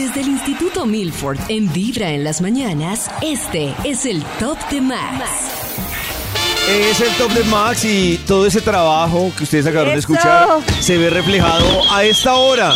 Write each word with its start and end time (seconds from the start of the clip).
Desde 0.00 0.22
el 0.22 0.28
Instituto 0.28 0.86
Milford 0.86 1.38
en 1.48 1.70
Vibra 1.74 2.10
en 2.10 2.24
las 2.24 2.40
mañanas, 2.40 3.10
este 3.20 3.74
es 3.84 4.06
el 4.06 4.24
Top 4.38 4.56
de 4.70 4.80
Max. 4.80 5.28
Es 6.70 7.02
el 7.02 7.10
top 7.18 7.30
de 7.32 7.44
Max 7.44 7.84
y 7.84 8.18
todo 8.26 8.46
ese 8.46 8.62
trabajo 8.62 9.30
que 9.36 9.44
ustedes 9.44 9.66
acabaron 9.66 9.92
de 9.92 9.98
escuchar 9.98 10.62
se 10.80 10.96
ve 10.96 11.10
reflejado 11.10 11.82
a 11.92 12.02
esta 12.04 12.34
hora, 12.36 12.72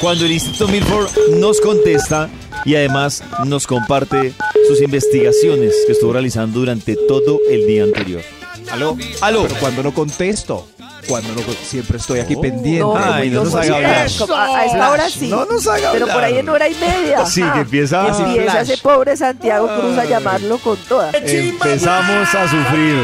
cuando 0.00 0.24
el 0.24 0.30
Instituto 0.30 0.68
Milford 0.68 1.10
nos 1.40 1.60
contesta 1.60 2.30
y 2.64 2.76
además 2.76 3.24
nos 3.44 3.66
comparte 3.66 4.32
sus 4.68 4.80
investigaciones 4.80 5.74
que 5.84 5.94
estuvo 5.94 6.12
realizando 6.12 6.60
durante 6.60 6.94
todo 7.08 7.40
el 7.50 7.66
día 7.66 7.82
anterior. 7.82 8.22
¿Aló? 8.70 8.96
Aló. 9.20 9.42
Pero 9.48 9.58
cuando 9.58 9.82
no 9.82 9.92
contesto, 9.92 10.68
cuando 11.06 11.32
no 11.34 11.40
siempre 11.64 11.98
estoy 11.98 12.20
aquí 12.20 12.36
pendiente. 12.36 12.80
No, 12.80 12.96
Ay, 12.96 13.30
no 13.30 13.44
nos 13.44 13.54
haga 13.54 13.76
hablar. 13.76 13.94
A 13.94 14.58
a 14.58 14.64
esta 14.66 14.90
hora 14.90 15.08
sí. 15.10 15.28
No 15.28 15.44
nos 15.46 15.66
haga 15.66 15.92
Pero 15.92 16.06
por 16.08 16.22
ahí 16.24 16.38
en 16.38 16.48
hora 16.48 16.68
y 16.68 16.74
media. 16.74 17.24
Sí, 17.26 17.42
ajá. 17.42 17.52
que 17.54 17.60
empieza- 17.60 18.06
Y 18.18 18.22
empieza 18.36 18.60
ese 18.62 18.76
pobre 18.78 19.16
Santiago 19.16 19.68
Cruz 19.78 19.96
a 19.98 20.04
llamarlo 20.04 20.58
con 20.58 20.76
toda. 20.88 21.10
Empezamos 21.12 22.34
a 22.34 22.48
sufrir. 22.48 22.96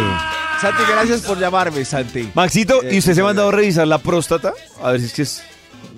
Santi, 0.61 0.83
gracias 0.91 1.21
por 1.23 1.39
llamarme, 1.39 1.85
Santi. 1.85 2.31
Maxito, 2.35 2.81
¿y 2.85 2.95
Eh, 2.95 2.99
usted 2.99 3.15
se 3.15 3.21
ha 3.21 3.25
mandado 3.25 3.49
a 3.49 3.53
revisar 3.53 3.87
la 3.87 3.99
próstata? 3.99 4.53
A 4.83 4.93
ver 4.93 5.01
si 5.01 5.07
es 5.07 5.13
que 5.13 5.23
es 5.23 5.43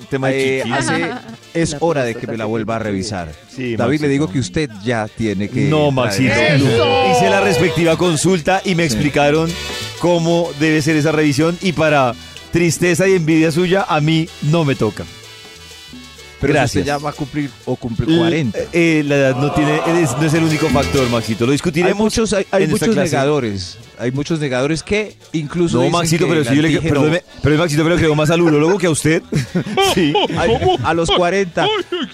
un 0.00 0.06
tema 0.06 0.28
de 0.28 0.58
Eh, 0.58 0.62
chichi. 0.64 0.74
hace- 0.74 1.10
es 1.54 1.70
La 1.72 1.78
hora 1.80 2.02
de 2.04 2.14
que 2.14 2.26
me 2.26 2.36
la 2.36 2.46
vuelva 2.46 2.76
a 2.76 2.78
revisar. 2.78 3.28
Sí, 3.54 3.76
David, 3.76 3.92
Maxito. 3.92 4.02
le 4.06 4.08
digo 4.08 4.30
que 4.32 4.38
usted 4.40 4.70
ya 4.82 5.06
tiene 5.08 5.48
que... 5.48 5.62
No, 5.62 5.90
Maxito. 5.90 6.34
Hice 6.34 7.30
la 7.30 7.40
respectiva 7.42 7.96
consulta 7.96 8.60
y 8.64 8.74
me 8.74 8.84
explicaron 8.84 9.50
cómo 10.00 10.50
debe 10.60 10.82
ser 10.82 10.96
esa 10.96 11.12
revisión 11.12 11.58
y 11.62 11.72
para 11.72 12.14
tristeza 12.52 13.06
y 13.08 13.12
envidia 13.14 13.50
suya, 13.52 13.84
a 13.88 14.00
mí 14.00 14.28
no 14.42 14.64
me 14.64 14.74
toca. 14.74 15.04
Pero 16.40 16.52
Gracias. 16.52 16.82
usted 16.82 16.86
ya 16.86 16.98
va 16.98 17.10
a 17.10 17.12
cumplir 17.14 17.50
o 17.64 17.76
cumple 17.76 18.06
L- 18.06 18.18
40. 18.18 18.58
eh, 18.72 19.02
la 19.06 19.16
edad 19.16 19.36
no 19.36 19.52
tiene, 19.52 19.80
es- 20.02 20.16
no 20.18 20.26
es 20.26 20.34
el 20.34 20.44
único 20.44 20.68
factor, 20.68 21.08
Maxito. 21.08 21.46
Lo 21.46 21.50
Hay 21.52 21.54
discutiremos. 21.54 21.96
muchos, 21.98 22.32
hay, 22.34 22.46
hay 22.50 22.64
en 22.64 22.72
esta 22.72 22.86
muchos 22.86 23.02
negadores. 23.04 23.78
Hay 23.98 24.12
muchos 24.12 24.38
negadores 24.40 24.82
que 24.82 25.16
incluso 25.32 25.78
No, 25.78 25.82
dicen 25.84 25.92
Maxito, 25.98 26.24
que 26.26 26.30
pero 26.32 26.44
si 26.44 26.54
yo 26.56 26.62
le 26.62 26.68
antígeno- 26.68 26.88
perdóneme, 26.90 27.22
pero 27.42 27.56
Maxito, 27.58 27.82
pero 27.84 27.96
creo 27.96 28.14
más 28.14 28.30
al 28.30 28.42
urólogo 28.42 28.76
que 28.78 28.86
a 28.86 28.90
usted. 28.90 29.22
sí. 29.94 30.12
Ay, 30.36 30.50
a 30.84 30.92
los 30.94 31.10
40, 31.10 31.66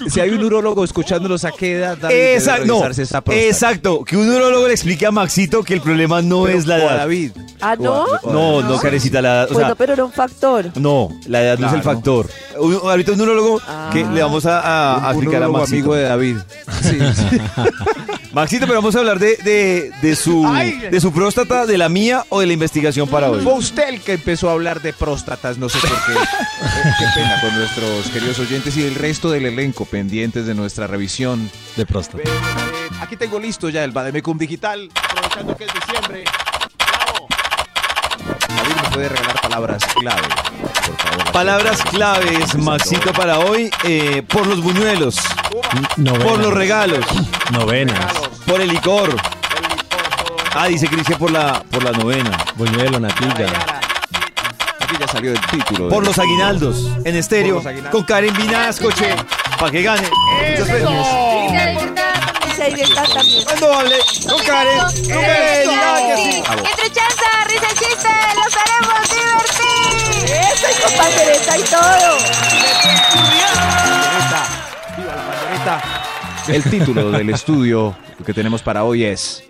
si 0.08 0.20
hay 0.20 0.30
un 0.30 0.44
urólogo 0.44 0.84
escuchándonos 0.84 1.44
a 1.44 1.50
qué 1.50 1.72
edad 1.78 1.98
Exacto, 2.10 2.66
no, 2.66 2.86
esa 2.86 3.18
exacto. 3.28 4.04
Que 4.04 4.16
un 4.16 4.28
urólogo 4.28 4.66
le 4.68 4.74
explique 4.74 5.06
a 5.06 5.10
Maxito 5.10 5.62
que 5.64 5.74
el 5.74 5.80
problema 5.80 6.22
no 6.22 6.44
Pero- 6.44 6.58
es 6.58 6.66
la 6.66 6.74
a 6.76 6.78
edad. 6.78 6.96
David. 6.98 7.32
Ah, 7.60 7.76
¿no? 7.78 8.02
a- 8.02 8.16
a- 8.16 8.20
No, 8.32 8.60
no, 8.62 8.68
¿No? 8.70 8.78
carecita 8.80 9.20
la 9.22 9.28
edad. 9.34 9.50
O 9.50 9.54
bueno, 9.54 9.74
pero 9.76 9.92
era 9.92 10.04
un 10.04 10.12
factor. 10.12 10.70
No, 10.76 11.08
la 11.26 11.42
edad 11.42 11.58
no 11.58 11.66
es 11.68 11.72
el 11.74 11.82
factor. 11.82 12.28
Un- 12.58 12.74
ahorita 12.74 13.12
un 13.12 13.20
urólogo 13.20 13.60
Ah. 13.66 13.90
que 13.92 14.04
le 14.04 14.22
vamos 14.22 14.46
a, 14.46 14.60
a- 14.60 14.94
a 14.94 15.10
un 15.10 15.16
explicar 15.16 15.42
a 15.42 15.46
urólogo 15.48 15.58
Maxito. 15.58 15.76
amigo 15.76 15.94
de 15.96 16.02
David. 16.02 16.36
Sí, 16.82 16.98
sí. 17.14 17.38
Maxito, 18.32 18.66
pero 18.66 18.78
vamos 18.78 18.96
a 18.96 19.00
hablar 19.00 19.18
de, 19.18 19.36
de, 19.44 19.90
de 20.00 20.16
su, 20.16 20.46
Ay. 20.46 20.78
de 20.90 21.00
su 21.00 21.12
próstata, 21.12 21.66
de 21.72 21.78
la 21.78 21.88
mía 21.88 22.24
o 22.28 22.40
de 22.40 22.46
la 22.46 22.52
investigación 22.52 23.08
para 23.08 23.30
hoy. 23.30 23.42
Fue 23.42 23.54
usted 23.54 23.88
el 23.88 24.00
que 24.02 24.12
empezó 24.12 24.50
a 24.50 24.52
hablar 24.52 24.82
de 24.82 24.92
próstatas, 24.92 25.56
no 25.56 25.68
sé 25.70 25.78
por 25.80 25.90
qué. 26.04 26.12
Eh, 26.62 26.92
qué 26.98 27.04
pena 27.20 27.40
con 27.40 27.54
nuestros 27.58 28.06
queridos 28.12 28.38
oyentes 28.38 28.76
y 28.76 28.84
el 28.84 28.94
resto 28.94 29.30
del 29.30 29.46
elenco 29.46 29.84
pendientes 29.84 30.46
de 30.46 30.54
nuestra 30.54 30.86
revisión. 30.86 31.50
de 31.76 31.84
próstata. 31.86 32.22
Eh, 32.22 32.32
eh, 32.32 32.88
aquí 33.00 33.16
tengo 33.16 33.38
listo 33.40 33.68
ya 33.68 33.82
el 33.84 33.90
Bademecum 33.90 34.38
Digital, 34.38 34.88
aprovechando 34.94 35.56
que 35.56 35.64
es 35.64 35.70
diciembre. 35.74 36.24
¡Bravo! 36.78 37.26
David 38.48 38.74
me 38.82 38.88
puede 38.94 39.08
regalar 39.08 39.40
palabras 39.40 39.82
clave, 39.98 40.22
por 40.86 40.96
favor. 40.98 41.32
Palabras 41.32 41.82
claves, 41.90 42.54
Maxito, 42.56 43.12
para 43.12 43.40
hoy. 43.40 43.70
eh, 43.84 44.22
por 44.28 44.46
los 44.46 44.62
buñuelos, 44.62 45.16
Novenas. 45.96 46.24
por 46.24 46.38
los 46.38 46.52
regalos, 46.54 47.04
Novenas. 47.50 48.12
Por 48.46 48.60
el 48.60 48.68
licor. 48.68 49.14
Ah, 50.54 50.66
dice 50.66 50.86
Cristian 50.86 51.18
por 51.18 51.30
la, 51.30 51.62
por 51.70 51.82
la 51.82 51.92
novena. 51.92 52.36
Buñuelo, 52.56 53.00
natilla. 53.00 53.46
Aquí 54.80 54.96
ya 55.00 55.08
salió 55.08 55.32
el 55.32 55.40
título. 55.46 55.88
Por 55.88 56.04
los 56.04 56.18
aguinaldos, 56.18 56.90
en 57.04 57.16
estéreo, 57.16 57.62
con 57.90 58.02
Karen 58.04 58.34
Vinasco, 58.36 58.90
che, 58.92 59.14
para 59.58 59.70
que 59.72 59.82
gane. 59.82 60.08
Muchas 60.50 60.68
también. 60.68 61.02
Cuando 63.44 63.72
hable 63.72 63.96
con 64.28 64.38
Karen, 64.44 64.78
con 64.78 64.92
Karen, 65.06 65.68
diga 65.68 65.96
que 66.06 66.16
sí. 66.16 66.36
Entre 66.36 66.90
chanza, 66.92 67.44
risa 67.48 67.66
y 67.66 67.74
chiste, 67.78 68.08
los 68.36 68.56
haremos 68.56 69.02
divertir. 69.10 70.36
Eso, 70.36 70.66
y 70.70 70.74
con 70.82 70.92
pandereta 70.96 71.58
y 71.58 71.62
todo. 71.62 72.18
Pandereta. 73.64 74.42
¡Viva 74.96 75.12
la 75.16 75.22
pandereta! 75.26 75.74
El 76.48 76.62
título 76.64 77.10
del 77.10 77.30
estudio 77.30 77.96
que 78.26 78.34
tenemos 78.34 78.62
para 78.62 78.84
hoy 78.84 79.04
es 79.04 79.42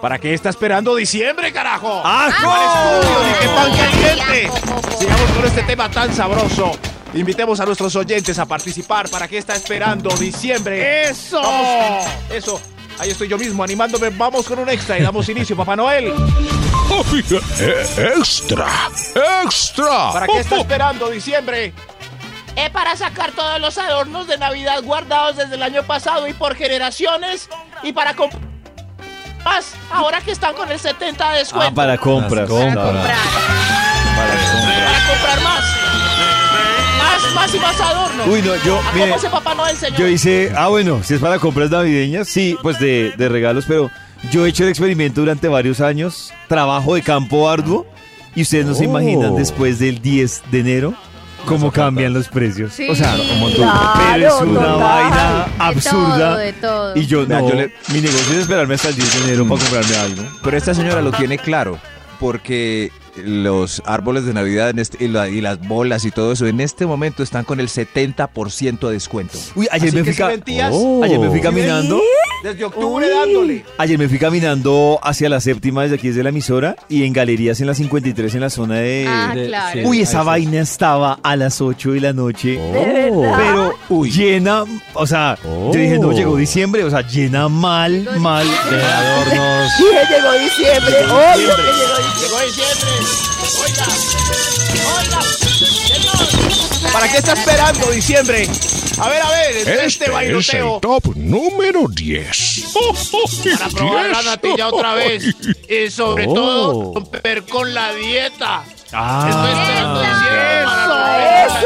¿Para 0.00 0.18
qué 0.18 0.34
está 0.34 0.50
esperando 0.50 0.96
diciembre, 0.96 1.52
carajo? 1.52 2.02
¡Ajo! 2.04 3.00
ni 3.24 3.32
qué 3.38 3.46
pan 3.46 3.76
caliente! 3.76 4.50
Sigamos 4.98 5.30
con 5.30 5.44
este 5.44 5.62
tema 5.62 5.90
tan 5.90 6.12
sabroso. 6.12 6.72
Invitemos 7.14 7.60
a 7.60 7.66
nuestros 7.66 7.94
oyentes 7.94 8.38
a 8.38 8.46
participar. 8.46 9.08
¿Para 9.08 9.28
qué 9.28 9.38
está 9.38 9.54
esperando 9.54 10.10
diciembre? 10.16 11.08
¡Eso! 11.08 11.42
eso. 12.30 12.60
Ahí 12.98 13.10
estoy 13.10 13.28
yo 13.28 13.38
mismo 13.38 13.62
animándome. 13.62 14.10
Vamos 14.10 14.46
con 14.46 14.58
un 14.58 14.68
extra 14.68 14.98
y 14.98 15.02
damos 15.02 15.28
inicio, 15.28 15.56
Papá 15.56 15.76
Noel. 15.76 16.12
extra, 17.98 18.66
extra. 19.44 20.12
¿Para 20.12 20.26
qué 20.26 20.38
está 20.38 20.58
esperando 20.58 21.10
diciembre? 21.10 21.72
Eh, 22.56 22.70
para 22.70 22.96
sacar 22.96 23.32
todos 23.32 23.60
los 23.60 23.78
adornos 23.78 24.26
de 24.26 24.36
Navidad 24.36 24.82
guardados 24.82 25.36
desde 25.36 25.54
el 25.54 25.62
año 25.62 25.82
pasado 25.84 26.28
y 26.28 26.34
por 26.34 26.54
generaciones 26.54 27.48
y 27.82 27.92
para 27.92 28.14
comprar 28.14 28.51
más 29.44 29.74
ahora 29.90 30.20
que 30.20 30.32
están 30.32 30.54
con 30.54 30.70
el 30.70 30.78
70 30.78 31.32
de 31.32 31.38
descuento. 31.38 31.68
Ah, 31.70 31.74
para 31.74 31.98
compras. 31.98 32.48
Para 32.48 32.68
comprar 35.08 35.40
más. 35.42 35.64
Más, 36.98 37.34
más 37.34 37.54
y 37.54 37.58
más 37.58 37.80
adornos. 37.80 38.26
Uy, 38.26 38.42
no, 38.42 38.54
yo, 38.64 38.78
¿A 38.80 38.92
mire, 38.92 39.08
cómo 39.08 39.20
se 39.20 39.30
Papá 39.30 39.54
Noel, 39.54 39.76
señor? 39.76 39.98
yo 39.98 40.06
hice, 40.06 40.52
ah, 40.56 40.68
bueno, 40.68 41.02
si 41.02 41.14
es 41.14 41.20
para 41.20 41.38
compras 41.38 41.70
navideñas, 41.70 42.28
sí, 42.28 42.56
pues 42.62 42.78
de, 42.78 43.12
de 43.16 43.28
regalos, 43.28 43.64
pero 43.66 43.90
yo 44.30 44.46
he 44.46 44.50
hecho 44.50 44.64
el 44.64 44.70
experimento 44.70 45.20
durante 45.20 45.48
varios 45.48 45.80
años, 45.80 46.32
trabajo 46.48 46.94
de 46.94 47.02
campo 47.02 47.48
arduo, 47.50 47.86
y 48.34 48.42
ustedes 48.42 48.66
no 48.66 48.74
se 48.74 48.82
Oh. 48.84 48.90
imaginan 48.90 49.36
después 49.36 49.78
del 49.78 50.00
10 50.00 50.42
de 50.50 50.60
enero 50.60 50.94
cómo 51.46 51.70
cambian 51.72 52.12
los 52.12 52.28
precios. 52.28 52.72
O 52.90 52.94
sea, 52.94 53.14
un 53.32 53.40
montón. 53.40 53.62
Claro, 53.62 53.92
pero 54.14 54.26
es 54.36 54.42
una 54.42 54.60
total. 54.60 54.78
vaina 54.80 55.46
absurda. 55.58 56.36
De 56.36 56.52
todo. 56.54 56.96
Y 56.96 57.06
yo 57.06 57.26
Vea, 57.26 57.40
no, 57.40 57.48
yo 57.48 57.54
le- 57.54 57.74
mi 57.88 58.00
negocio 58.00 58.32
es 58.34 58.38
esperarme 58.42 58.74
hasta 58.74 58.88
el 58.88 58.94
10 58.96 59.14
de 59.14 59.24
enero 59.32 59.48
para 59.48 59.60
comprarme 59.60 59.96
algo. 59.96 60.22
Pero 60.42 60.56
esta 60.56 60.74
señora 60.74 61.02
lo 61.02 61.12
tiene 61.12 61.38
claro, 61.38 61.78
porque 62.20 62.90
los 63.16 63.82
árboles 63.84 64.24
de 64.24 64.32
Navidad 64.34 64.70
en 64.70 64.78
este- 64.78 65.04
y, 65.04 65.08
la- 65.08 65.28
y 65.28 65.40
las 65.40 65.58
bolas 65.66 66.04
y 66.04 66.10
todo 66.10 66.32
eso 66.32 66.46
en 66.46 66.60
este 66.60 66.86
momento 66.86 67.22
están 67.22 67.44
con 67.44 67.60
el 67.60 67.68
70% 67.68 68.88
de 68.88 68.94
descuento. 68.94 69.38
Uy, 69.54 69.68
ayer 69.70 69.88
Así 69.88 69.96
me 69.96 70.04
fui, 70.04 70.58
Oh. 70.72 71.02
ayer 71.04 71.18
me 71.18 71.28
fui 71.30 71.40
caminando. 71.40 72.00
desde 72.42 72.64
octubre 72.64 73.06
Uy. 73.06 73.12
dándole. 73.12 73.64
Ayer 73.78 73.98
me 73.98 74.08
fui 74.08 74.18
caminando 74.18 74.98
hacia 75.02 75.28
la 75.28 75.40
séptima 75.40 75.82
desde 75.82 75.94
aquí 75.96 76.08
desde 76.08 76.22
la 76.24 76.30
emisora 76.30 76.74
y 76.88 77.04
en 77.04 77.12
galerías 77.12 77.60
en 77.60 77.68
la 77.68 77.74
53 77.74 78.34
en 78.34 78.40
la 78.40 78.50
zona 78.50 78.76
de... 78.76 79.06
Ah, 79.08 79.32
de- 79.34 79.46
claro. 79.46 79.80
sí. 79.80 79.86
Uy, 79.86 80.00
esa 80.00 80.20
sí. 80.20 80.26
vaina 80.26 80.60
estaba 80.60 81.18
a 81.22 81.36
las 81.36 81.60
8 81.60 81.92
de 81.92 82.00
la 82.00 82.12
noche. 82.12 82.58
Pero 82.72 83.74
Uy. 83.90 84.10
llena, 84.10 84.64
o 84.94 85.06
sea, 85.06 85.38
Oh. 85.44 85.70
yo 85.72 85.78
dije, 85.80 85.98
no, 85.98 86.12
llegó 86.12 86.36
diciembre, 86.36 86.82
o 86.84 86.90
sea, 86.90 87.02
llena 87.06 87.48
mal, 87.48 88.08
mal. 88.18 88.46
De 88.70 88.82
adornos. 88.82 89.68
Dije, 89.78 90.00
llegó 90.10 90.32
diciembre. 90.32 90.94
Oye, 91.12 91.46
que 91.46 91.46
llegó 91.46 91.56
diciembre. 91.56 92.22
Llegó 92.22 92.38
diciembre. 92.44 93.01
Oiga. 93.62 93.86
Oiga. 94.98 95.20
Señor. 95.22 96.92
¿Para 96.92 97.08
qué 97.10 97.18
está 97.18 97.32
esperando 97.32 97.90
diciembre? 97.90 98.48
A 98.98 99.08
ver, 99.08 99.22
a 99.22 99.30
ver, 99.30 99.56
este, 99.56 99.86
Este 99.86 100.04
es 100.06 100.12
bailoteo. 100.12 100.74
el 100.76 100.80
top 100.80 101.16
número 101.16 101.86
10. 101.88 102.64
Para 103.58 103.68
probar 103.70 104.06
la 104.10 104.22
natilla 104.22 104.68
otra 104.68 104.94
vez. 104.94 105.24
Y 105.68 105.90
sobre 105.90 106.26
Oh. 106.28 106.34
todo, 106.34 106.92
romper 106.94 107.44
con 107.46 107.72
la 107.72 107.92
dieta. 107.94 108.62
Estoy 108.66 108.98
Ah, 109.00 109.26
esperando 109.30 110.00
diciembre 110.02 110.64
para 110.66 111.18
dieta. 111.18 111.60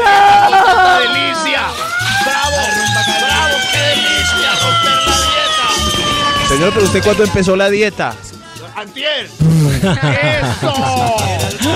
¡Tanta 0.49 0.99
delicia! 0.99 1.61
¡Bravo! 2.23 2.57
¡Bravo! 3.19 3.57
¡Qué 3.73 3.77
delicia 3.79 4.49
romper 4.63 4.97
la 5.07 5.17
dieta! 5.17 6.47
Señor, 6.47 6.71
pero 6.73 6.85
usted 6.85 7.03
cuándo 7.03 7.23
empezó 7.25 7.55
la 7.57 7.69
dieta? 7.69 8.15
Antier. 8.77 9.27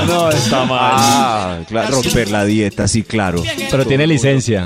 No, 0.08 0.30
está 0.30 0.66
mal. 0.66 0.92
Ah, 0.96 1.60
claro, 1.68 2.02
romper 2.02 2.30
la 2.32 2.44
dieta, 2.46 2.88
sí, 2.88 3.04
claro. 3.04 3.44
Pero 3.70 3.86
tiene 3.86 4.08
licencia. 4.08 4.66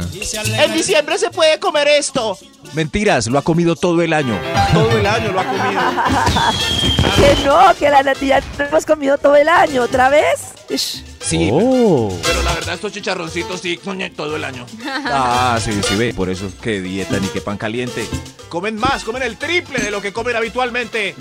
En 0.59 0.73
diciembre 0.73 1.17
se 1.17 1.29
puede 1.29 1.59
comer 1.59 1.87
esto. 1.87 2.37
Mentiras, 2.73 3.27
lo 3.27 3.37
ha 3.37 3.41
comido 3.41 3.75
todo 3.75 4.01
el 4.01 4.13
año. 4.13 4.39
Todo 4.73 4.97
el 4.97 5.05
año 5.05 5.31
lo 5.31 5.39
ha 5.39 5.43
comido. 5.43 5.81
Que 7.15 7.45
no, 7.45 7.73
que 7.79 7.89
la 7.89 8.03
natilla 8.03 8.41
no 8.57 8.65
hemos 8.65 8.85
comido 8.85 9.17
todo 9.17 9.35
el 9.35 9.47
año. 9.47 9.83
¿Otra 9.83 10.09
vez? 10.09 10.53
Ish. 10.69 11.03
Sí. 11.25 11.49
Oh. 11.51 12.15
Pero 12.23 12.43
la 12.43 12.53
verdad, 12.53 12.75
estos 12.75 12.91
chicharroncitos 12.91 13.59
sí 13.59 13.79
son 13.83 13.99
todo 14.15 14.35
el 14.35 14.43
año. 14.43 14.65
Ah, 15.07 15.57
sí, 15.63 15.71
sí, 15.87 15.95
ve. 15.95 16.13
Por 16.13 16.29
eso 16.29 16.51
que 16.61 16.81
dieta 16.81 17.19
ni 17.19 17.27
que 17.27 17.41
pan 17.41 17.57
caliente. 17.57 18.07
Comen 18.49 18.75
más, 18.75 19.03
comen 19.03 19.23
el 19.23 19.37
triple 19.37 19.79
de 19.79 19.91
lo 19.91 20.01
que 20.01 20.13
comen 20.13 20.35
habitualmente. 20.35 21.15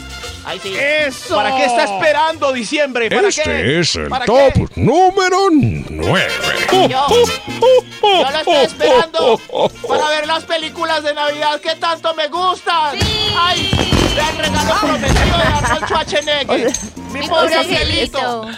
Ay, 0.44 0.60
sí. 0.62 0.74
¡Eso! 0.76 1.36
¿Para 1.36 1.56
qué 1.56 1.64
está 1.64 1.84
esperando 1.84 2.52
diciembre? 2.52 3.08
¿Para 3.08 3.28
Este 3.28 3.42
qué? 3.44 3.80
es 3.80 3.94
el 3.96 4.08
¿Para 4.08 4.26
top 4.26 4.52
qué? 4.52 4.80
número 4.80 5.48
9. 5.50 6.28
Yo, 6.72 6.88
yo 6.88 8.30
lo 8.30 8.38
estoy 8.38 8.54
esperando 8.64 9.40
para 9.88 10.08
ver 10.10 10.26
las 10.26 10.44
películas 10.44 11.02
de 11.02 11.14
Navidad 11.14 11.60
que 11.60 11.74
tanto 11.76 12.14
me 12.14 12.28
gustan. 12.28 12.98
¡Ay! 13.38 13.70
El 14.16 14.38
regalo 14.38 14.74
prometido 14.80 15.36
de 15.36 15.42
Arnold 15.42 15.84
Schwarzenegger. 15.86 16.72
Mi 17.12 17.26
pobre 17.26 17.54
angelito. 17.54 18.48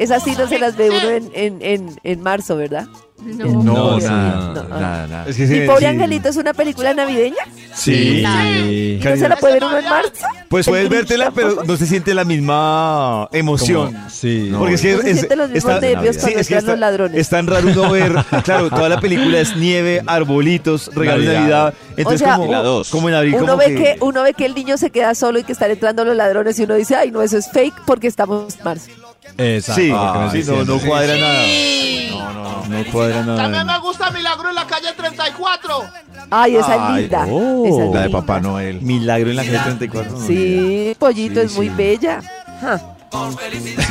Esas 0.00 0.24
sí 0.24 0.34
no 0.36 0.48
se 0.48 0.58
las 0.58 0.76
ve 0.76 0.90
uno 0.90 1.10
en, 1.10 1.30
en, 1.34 1.58
en, 1.62 2.00
en 2.02 2.20
marzo, 2.22 2.56
¿verdad? 2.56 2.86
No. 3.22 3.46
No, 3.46 3.62
No, 3.62 3.98
nada, 4.00 4.52
no. 4.54 4.68
nada, 4.80 5.06
nada. 5.06 5.28
Es 5.28 5.36
que 5.36 5.44
¿Mi 5.46 5.66
pobre 5.66 5.80
sí. 5.80 5.84
angelito 5.84 6.30
es 6.30 6.36
una 6.38 6.54
película 6.54 6.94
navideña? 6.94 7.36
Sí. 7.74 8.24
Sí. 8.24 9.00
¿No 9.04 9.16
se 9.16 9.28
la 9.28 9.36
puede 9.36 9.54
ver 9.54 9.64
uno 9.64 9.76
en 9.76 9.84
marzo? 9.84 10.24
Pues 10.48 10.66
puedes 10.66 10.88
vértela, 10.88 11.30
pero 11.30 11.62
no 11.64 11.76
se 11.76 11.84
siente 11.86 12.14
la 12.14 12.24
misma 12.24 13.28
emoción. 13.32 13.94
Sí. 14.10 14.50
Porque 14.56 14.74
es 14.76 14.80
que 14.80 14.96
No 14.96 15.02
se 15.02 15.10
es- 15.10 15.36
los 15.36 15.50
mismos 15.50 15.74
está- 15.74 15.80
nervios 15.86 16.16
sí, 16.16 16.32
es 16.34 16.48
que 16.48 16.54
entran 16.54 16.64
los 16.64 16.64
está- 16.64 16.76
ladrones. 16.76 17.18
Es 17.20 17.28
tan 17.28 17.46
raro 17.46 17.68
uno 17.68 17.90
ver, 17.92 18.12
claro, 18.42 18.70
toda 18.70 18.88
la 18.88 19.00
película 19.00 19.38
es 19.38 19.54
nieve, 19.54 20.02
arbolitos, 20.06 20.90
regalos 20.94 21.26
de 21.26 21.34
Navidad. 21.34 21.74
Entonces, 21.98 22.20
sea, 22.20 22.36
como, 22.36 22.50
la 22.50 22.62
dos. 22.62 22.88
como 22.88 23.08
en 23.10 23.14
abril, 23.16 23.34
Uno 23.34 23.44
como 23.48 23.56
ve 23.58 23.66
que, 23.66 23.74
que 23.74 23.96
uno 24.00 24.22
ve 24.22 24.32
que 24.32 24.46
el 24.46 24.54
niño 24.54 24.78
se 24.78 24.88
queda 24.90 25.14
solo 25.14 25.38
y 25.38 25.44
que 25.44 25.52
están 25.52 25.70
entrando 25.70 26.06
los 26.06 26.16
ladrones 26.16 26.58
y 26.58 26.62
uno 26.62 26.74
dice, 26.74 26.96
ay, 26.96 27.10
no, 27.10 27.20
eso 27.20 27.36
es 27.36 27.50
fake 27.50 27.74
porque 27.84 28.06
estamos 28.06 28.56
en 28.56 28.64
marzo. 28.64 28.90
Exacto. 29.38 30.30
Sí, 30.32 30.42
sí, 30.42 30.50
no, 30.50 30.64
no 30.64 30.78
cuadra 30.80 31.16
nada. 31.16 31.44
Sí. 31.44 32.08
No, 32.10 32.32
no, 32.32 32.64
no 32.66 32.84
cuadra 32.92 33.16
También 33.24 33.50
me 33.50 33.64
nada. 33.64 33.78
gusta 33.78 34.10
Milagro 34.10 34.48
en 34.48 34.54
la 34.54 34.66
calle 34.66 34.88
34. 34.96 35.82
Ay, 36.30 36.56
esa 36.56 36.74
es 36.74 36.80
Ay, 36.82 37.02
linda. 37.02 37.26
oh. 37.30 37.66
esa 37.66 37.84
es 37.86 37.90
La 37.94 38.00
de. 38.02 38.10
Papá 38.10 38.40
Noel. 38.40 38.80
Milagro 38.82 39.30
en 39.30 39.36
la 39.36 39.44
calle 39.44 39.58
34. 39.64 40.12
no, 40.18 40.26
Sí, 40.26 40.94
Pollito 40.98 41.40
Sí, 41.40 41.46
es 41.46 41.56
muy 41.56 41.68
bella. 41.68 42.20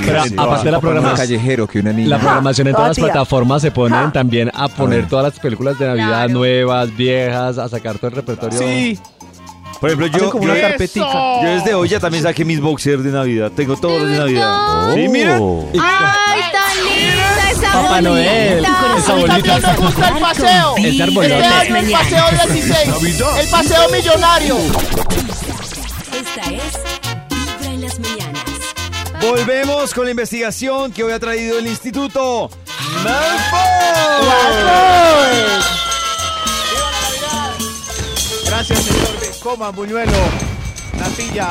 Pero 0.06 0.24
Sí, 0.24 0.36
aparte 0.38 0.66
de 0.66 0.72
la 0.72 0.80
programación- 0.80 1.04
Noel 1.04 1.18
callejero 1.18 1.68
que 1.68 1.80
una 1.80 1.92
niña. 1.92 2.10
La 2.10 2.20
programación 2.20 2.68
en 2.68 2.74
Ah, 2.74 2.78
todas 2.78 2.98
las 2.98 3.06
plataformas 3.06 3.62
se 3.62 3.72
ponen 3.72 4.00
Ah. 4.00 4.12
también 4.14 4.50
a 4.54 4.68
poner 4.70 5.08
todas 5.10 5.26
las 5.34 5.40
películas 5.40 5.78
de 5.78 5.88
Navidad 5.88 6.08
Claro. 6.08 6.34
nuevas, 6.34 6.96
viejas, 6.96 7.58
a 7.58 7.68
sacar 7.68 7.98
todo 7.98 8.08
el 8.08 8.16
repertorio. 8.16 8.58
Sí, 8.58 8.98
Por 9.80 9.90
ejemplo, 9.90 10.08
yo, 10.08 10.30
como 10.30 10.44
yo, 10.46 10.52
una 10.52 10.62
carpetica. 10.62 11.42
yo 11.42 11.50
desde 11.50 11.74
hoy 11.74 11.88
ya 11.88 12.00
también 12.02 12.24
saqué 12.24 12.44
mis 12.44 12.60
boxers 12.60 13.02
de 13.04 13.12
Navidad. 13.12 13.52
Tengo 13.56 13.78
todos 13.78 14.02
los 14.02 14.12
de 14.12 14.18
Navidad. 14.18 14.94
Sí, 14.94 15.08
mira. 15.08 15.36
¡Ay, 15.38 16.42
tan 16.52 16.84
linda 16.84 17.52
esa 17.52 17.72
Papá! 17.72 18.02
Noel, 18.02 18.66
esa 18.98 19.14
bolita. 19.14 19.62
También 19.62 19.62
me 19.62 19.78
gusta 19.78 20.10
el 20.10 20.20
paseo. 20.20 20.76
Este 20.78 21.04
año 21.04 21.22
el 21.22 21.92
paseo 21.92 22.26
16. 22.52 22.78
El 23.40 23.48
paseo 23.50 23.90
millonario. 23.90 24.58
Esta 26.12 26.42
es 26.52 26.74
Vibra 27.30 27.74
en 27.74 27.82
las 27.82 28.00
mañanas. 28.00 28.44
Volvemos 29.22 29.94
con 29.94 30.06
la 30.06 30.12
investigación 30.12 30.92
que 30.92 31.04
hoy 31.06 31.14
ha 31.14 31.20
traído 31.20 31.58
el 31.58 31.68
Instituto 31.68 32.50
Malfoy. 33.04 33.60
Gracias, 38.46 38.80
señor. 38.80 39.19
Coma, 39.44 39.70
buñuelo. 39.72 40.12
Natilla. 40.98 41.50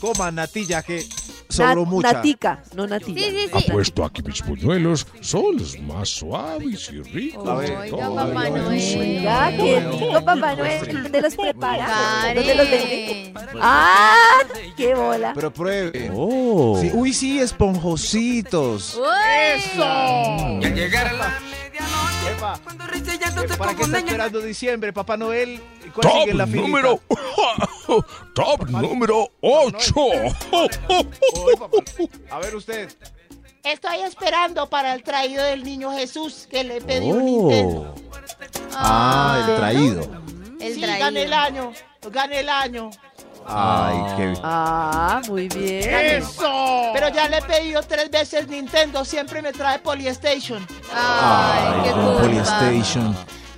Coma, 0.00 0.30
natilla, 0.30 0.82
que 0.82 1.04
sobró 1.48 1.82
Na- 1.84 1.90
mucha. 1.90 2.12
Natica, 2.12 2.62
no 2.74 2.86
natilla. 2.86 3.20
Sí, 3.20 3.30
sí, 3.30 3.48
sí. 3.52 3.70
Apuesto 3.70 4.04
a 4.04 4.12
que 4.12 4.22
mis 4.22 4.44
buñuelos 4.44 5.06
son 5.20 5.56
los 5.56 5.78
más 5.80 6.08
suaves 6.08 6.90
y 6.92 7.00
ricos. 7.02 7.48
A 7.48 7.54
ver. 7.54 7.70
de 7.70 7.76
Oiga, 7.78 7.96
todo 7.96 8.14
Papá 8.14 8.46
el 8.46 8.54
Noel. 8.54 9.22
Ya, 9.22 9.50
qué 9.56 9.80
rico, 9.80 10.24
Papá 10.24 10.54
Noel. 10.54 11.02
¿Dónde 11.02 11.20
los 11.22 11.34
prepara? 11.34 12.32
¿Dónde 12.34 12.54
los 12.54 12.70
vende? 12.70 13.34
¡Ah! 13.60 14.14
¡Qué 14.76 14.94
bola! 14.94 15.32
Pero 15.34 15.52
pruebe. 15.52 16.10
Oh. 16.14 16.78
Sí, 16.80 16.90
uy, 16.92 17.12
sí, 17.12 17.40
esponjositos. 17.40 18.96
Uy. 18.96 19.04
Epa, 22.38 22.60
¿Para 23.58 23.74
qué 23.74 23.82
está 23.82 23.98
esperando 23.98 24.40
diciembre, 24.40 24.92
Papá 24.92 25.16
Noel? 25.16 25.60
¿Y 25.84 25.88
¿Cuál 25.90 26.08
sigue 26.08 26.20
Top 26.20 26.28
en 26.30 26.38
la 26.38 26.46
número. 26.46 27.00
Top 28.34 28.68
número 28.68 29.28
8. 29.40 29.94
Uy, 29.96 31.56
papá. 31.58 31.78
A 32.30 32.38
ver 32.38 32.54
usted. 32.54 32.88
Estoy 33.64 34.02
esperando 34.02 34.70
para 34.70 34.94
el 34.94 35.02
traído 35.02 35.42
del 35.42 35.64
niño 35.64 35.90
Jesús 35.92 36.46
que 36.48 36.62
le 36.62 36.80
pedí 36.80 37.10
un 37.10 37.20
Oh. 37.20 37.24
Nintendo. 37.24 37.94
Ah, 38.72 39.44
el 39.48 39.56
traído. 39.56 40.00
El 40.60 40.74
sí, 40.74 40.80
traído. 40.80 41.04
gané 41.04 41.22
el 41.24 41.32
año. 41.32 41.72
Gané 42.10 42.40
el 42.40 42.48
año. 42.48 42.90
Ay, 43.48 43.96
qué 44.16 44.34
Ah, 44.42 45.20
muy 45.28 45.48
bien. 45.48 45.88
¡Eso! 45.94 46.90
Pero 46.92 47.08
ya 47.08 47.28
le 47.28 47.38
he 47.38 47.42
pedido 47.42 47.82
tres 47.82 48.10
veces 48.10 48.46
Nintendo. 48.48 49.04
Siempre 49.04 49.40
me 49.42 49.52
trae 49.52 49.78
Polystation. 49.78 50.66
Ay, 50.94 51.82
qué 51.84 51.90
con 51.92 52.04
culpa. 52.04 52.20
Polystation. 52.22 53.16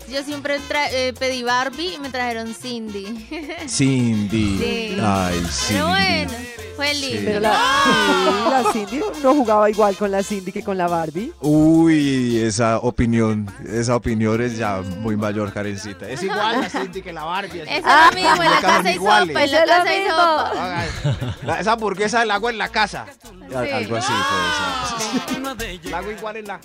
Yo 0.09 0.23
siempre 0.25 0.59
tra- 0.69 0.89
eh, 0.91 1.13
pedí 1.19 1.43
Barbie 1.45 1.95
y 1.95 1.99
me 1.99 2.09
trajeron 2.11 2.53
Cindy. 2.55 3.29
Cindy. 3.69 4.59
Sí. 4.59 4.97
Ay, 5.01 5.39
Cindy. 5.51 5.73
Pero 5.75 5.89
bueno, 5.89 6.33
fue 6.81 6.95
lindo. 6.95 7.23
Pero 7.25 7.41
la, 7.41 7.53
sí, 7.85 8.51
la 8.51 8.73
Cindy 8.73 9.01
no 9.23 9.35
jugaba 9.35 9.69
igual 9.71 9.97
con 9.97 10.11
la 10.11 10.23
Cindy 10.23 10.53
que 10.53 10.63
con 10.63 10.79
la 10.79 10.89
Barbie. 10.89 11.33
Uy, 11.41 12.39
esa 12.39 12.79
opinión, 12.79 13.47
esa 13.71 13.97
opinión 13.97 14.41
es 14.41 14.57
ya 14.57 14.81
muy 14.81 15.17
mayor, 15.17 15.53
Karencita. 15.53 16.09
Es 16.09 16.21
Es 16.21 16.25
igual 16.25 16.61
la 16.63 16.71
Cindy 16.71 17.03
que 17.03 17.13
la 17.13 17.25
Barbie. 17.25 17.61
así. 17.63 17.71
Eso 17.71 17.89
es 17.89 18.07
lo 18.07 18.13
mismo, 18.21 18.43
en 18.43 18.51
la 18.51 18.61
casa 18.61 18.93
iguales. 18.93 19.29
sopa, 19.29 19.45
en 19.45 19.51
la 19.51 19.59
es 19.59 19.67
casa 19.67 19.91
mismo. 19.91 20.17
sopa. 20.17 21.37
La- 21.45 21.61
Esa 21.61 21.73
hamburguesa 21.73 22.25
la 22.25 22.35
hago 22.37 22.51
en 22.51 22.59
la 22.59 22.69
casa. 22.69 23.07
Al- 23.55 23.73
Algo 23.73 23.97
así, 23.97 24.13
pues. 24.13 25.85
La 25.91 25.99
hago 25.99 26.11
igual 26.13 26.37
en 26.37 26.47
la... 26.47 26.61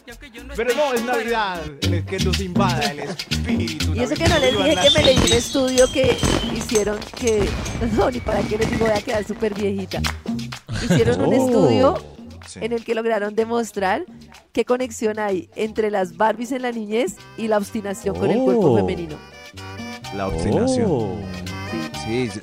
Pero 0.55 0.74
no, 0.75 0.93
es 0.93 1.03
Navidad. 1.03 1.60
el 1.81 2.05
que 2.05 2.19
nos 2.19 2.39
invada 2.39 2.79
el 2.91 3.00
espíritu. 3.00 3.93
Y 3.95 4.01
eso 4.03 4.13
que 4.15 4.27
no 4.27 4.38
les 4.39 4.55
dije 4.57 4.75
que 4.81 4.89
me 4.91 5.03
leí 5.03 5.17
un 5.17 5.34
estudio 5.34 5.91
que 5.91 6.15
hicieron 6.55 7.00
que... 7.15 7.50
No, 7.95 8.10
ni 8.12 8.19
para 8.19 8.39
qué 8.41 8.57
les 8.57 8.69
digo, 8.69 8.86
voy 8.86 8.95
a 8.98 9.01
quedar 9.01 9.25
súper 9.25 9.53
viejita. 9.53 10.00
Hicieron 10.83 11.21
un 11.21 11.33
Oh. 11.33 11.45
estudio 11.45 11.95
Sí. 12.47 12.59
en 12.62 12.74
el 12.74 12.85
que 12.85 12.93
lograron 12.95 13.33
demostrar 13.35 14.05
qué 14.53 14.65
conexión 14.65 15.17
hay 15.19 15.50
entre 15.55 15.89
las 15.89 16.15
Barbies 16.15 16.51
en 16.51 16.62
la 16.62 16.71
niñez 16.71 17.15
y 17.38 17.47
la 17.47 17.57
obstinación 17.57 18.15
con 18.15 18.29
el 18.29 18.39
cuerpo 18.39 18.71
Oh. 18.71 18.75
femenino. 18.77 19.15
La 20.15 20.27
obstinación. 20.27 21.09
Sí. 22.05 22.29
Sí, 22.29 22.39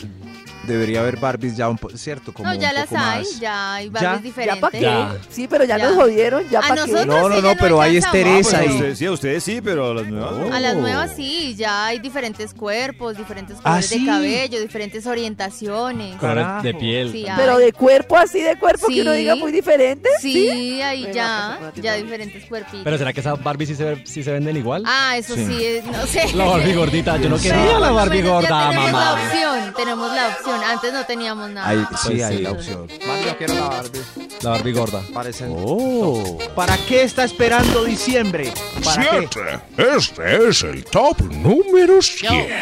debería 0.67 1.01
haber 1.01 1.17
Barbies 1.19 1.57
ya 1.57 1.69
un 1.69 1.79
poco, 1.79 1.97
¿cierto? 1.97 2.33
Como 2.33 2.49
No, 2.49 2.55
ya 2.55 2.69
un 2.71 2.75
las 2.75 2.87
poco 2.87 3.01
hay, 3.01 3.19
más. 3.21 3.41
ya 3.41 3.75
hay 3.75 3.85
¿Ya? 3.87 3.91
Barbies 3.93 4.13
¿Ya 4.13 4.19
diferentes. 4.23 4.61
para 4.61 4.71
qué? 4.73 4.81
Ya. 4.81 5.17
Sí, 5.31 5.49
pero 5.49 5.65
ya, 5.65 5.79
Ya. 5.79 5.85
nos 5.89 5.95
jodieron, 5.97 6.49
ya 6.49 6.61
para 6.61 6.75
qué. 6.85 6.93
nosotros 6.93 7.07
No, 7.07 7.29
no, 7.29 7.41
no, 7.41 7.53
ya 7.55 7.59
pero 7.61 7.81
ahí 7.81 7.97
es 7.97 8.05
alcanzamos. 8.05 8.33
Teresa 8.43 8.59
Pues 8.59 8.71
y- 8.71 8.75
ustedes 8.75 8.99
sí, 8.99 9.07
a 9.07 9.13
ustedes 9.13 9.45
sí, 9.45 9.61
pero 9.63 9.91
a 9.91 9.95
las 9.95 10.07
nuevas. 10.07 10.53
A 10.55 10.61
las 10.61 10.77
nuevas 10.77 11.13
sí, 11.17 11.55
ya 11.57 11.87
hay 11.87 11.99
diferentes 11.99 12.55
cuerpos, 12.55 13.17
diferentes 13.17 13.57
¿Ah, 13.59 13.63
colores 13.63 13.87
sí? 13.87 14.01
de 14.01 14.07
cabello, 14.07 14.61
diferentes 14.61 15.07
orientaciones. 15.07 16.17
Colores 16.17 16.45
Carajo. 16.45 16.63
de 16.63 16.75
piel. 16.75 17.13
Sí, 17.13 17.27
Pero 17.37 17.57
hay. 17.57 17.65
de 17.65 17.73
cuerpo 17.73 18.17
así, 18.17 18.41
de 18.41 18.57
cuerpo, 18.57 18.87
que 18.89 19.03
uno 19.03 19.13
diga 19.13 19.35
muy 19.37 19.53
diferente. 19.53 20.09
Sí, 20.21 20.81
ahí 20.83 21.01
Bueno, 21.01 21.15
ya, 21.15 21.57
pues, 21.59 21.71
pues, 21.73 21.85
ya 21.85 21.95
diferentes 21.95 22.45
cuerpitos. 22.47 22.81
Pero 22.85 22.99
¿será 22.99 23.13
que 23.13 23.21
esas 23.21 23.43
Barbie 23.43 23.67
sí 23.67 23.75
se, 23.75 24.07
sí 24.07 24.23
se 24.23 24.33
venden 24.33 24.57
igual? 24.57 24.85
Ah, 24.87 25.17
eso 25.17 25.35
sí, 25.35 25.45
Sí. 25.47 25.65
es- 25.65 25.85
no 25.85 26.07
sé. 26.07 26.33
La 26.35 26.45
Barbie 26.45 26.75
gordita, 26.75 27.17
yo 27.19 27.29
no 27.29 27.37
quería 27.43 27.79
la 27.79 27.91
Barbie 27.91 28.23
gorda, 28.23 28.49
ya 28.49 28.71
tenemos 28.71 28.93
la 28.93 28.93
mamá. 28.93 29.23
opción, 29.25 29.75
tenemos 29.77 30.15
la 30.15 30.29
opción. 30.29 30.52
Antes 30.63 30.93
no 30.93 31.05
teníamos 31.05 31.51
nada. 31.51 31.69
Ahí, 31.69 31.79
sí, 31.79 31.87
Pues 32.09 32.23
hay 32.25 32.37
sí. 32.39 32.43
la 32.43 32.51
opción. 32.53 32.89
Mario, 33.07 33.37
quiero 33.39 33.55
la 33.55 33.69
Barbie. 33.69 34.01
La 34.43 34.51
Barbie 34.51 34.73
gorda. 34.73 35.03
Parecen. 35.15 35.55
Oh. 35.57 36.39
¿Para 36.55 36.77
qué 36.89 37.03
está 37.05 37.25
esperando 37.25 37.85
diciembre? 37.85 38.53
¿Para 38.85 39.03
qué? 39.11 39.29
7. 39.33 39.61
Este 39.97 40.49
es 40.49 40.63
el 40.63 40.85
top 40.85 41.21
número 41.23 42.03
7. 42.03 42.55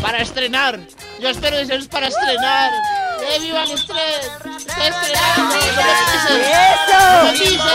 Para 0.00 0.18
estrenar. 0.18 0.78
Yo 1.20 1.28
espero 1.30 1.56
deseos 1.56 1.88
para 1.88 2.06
estrenar. 2.08 2.70
¡Eh, 3.28 3.40
viva 3.40 3.64
el 3.64 3.70
estrés! 3.72 4.30
¡Eso! 4.76 4.96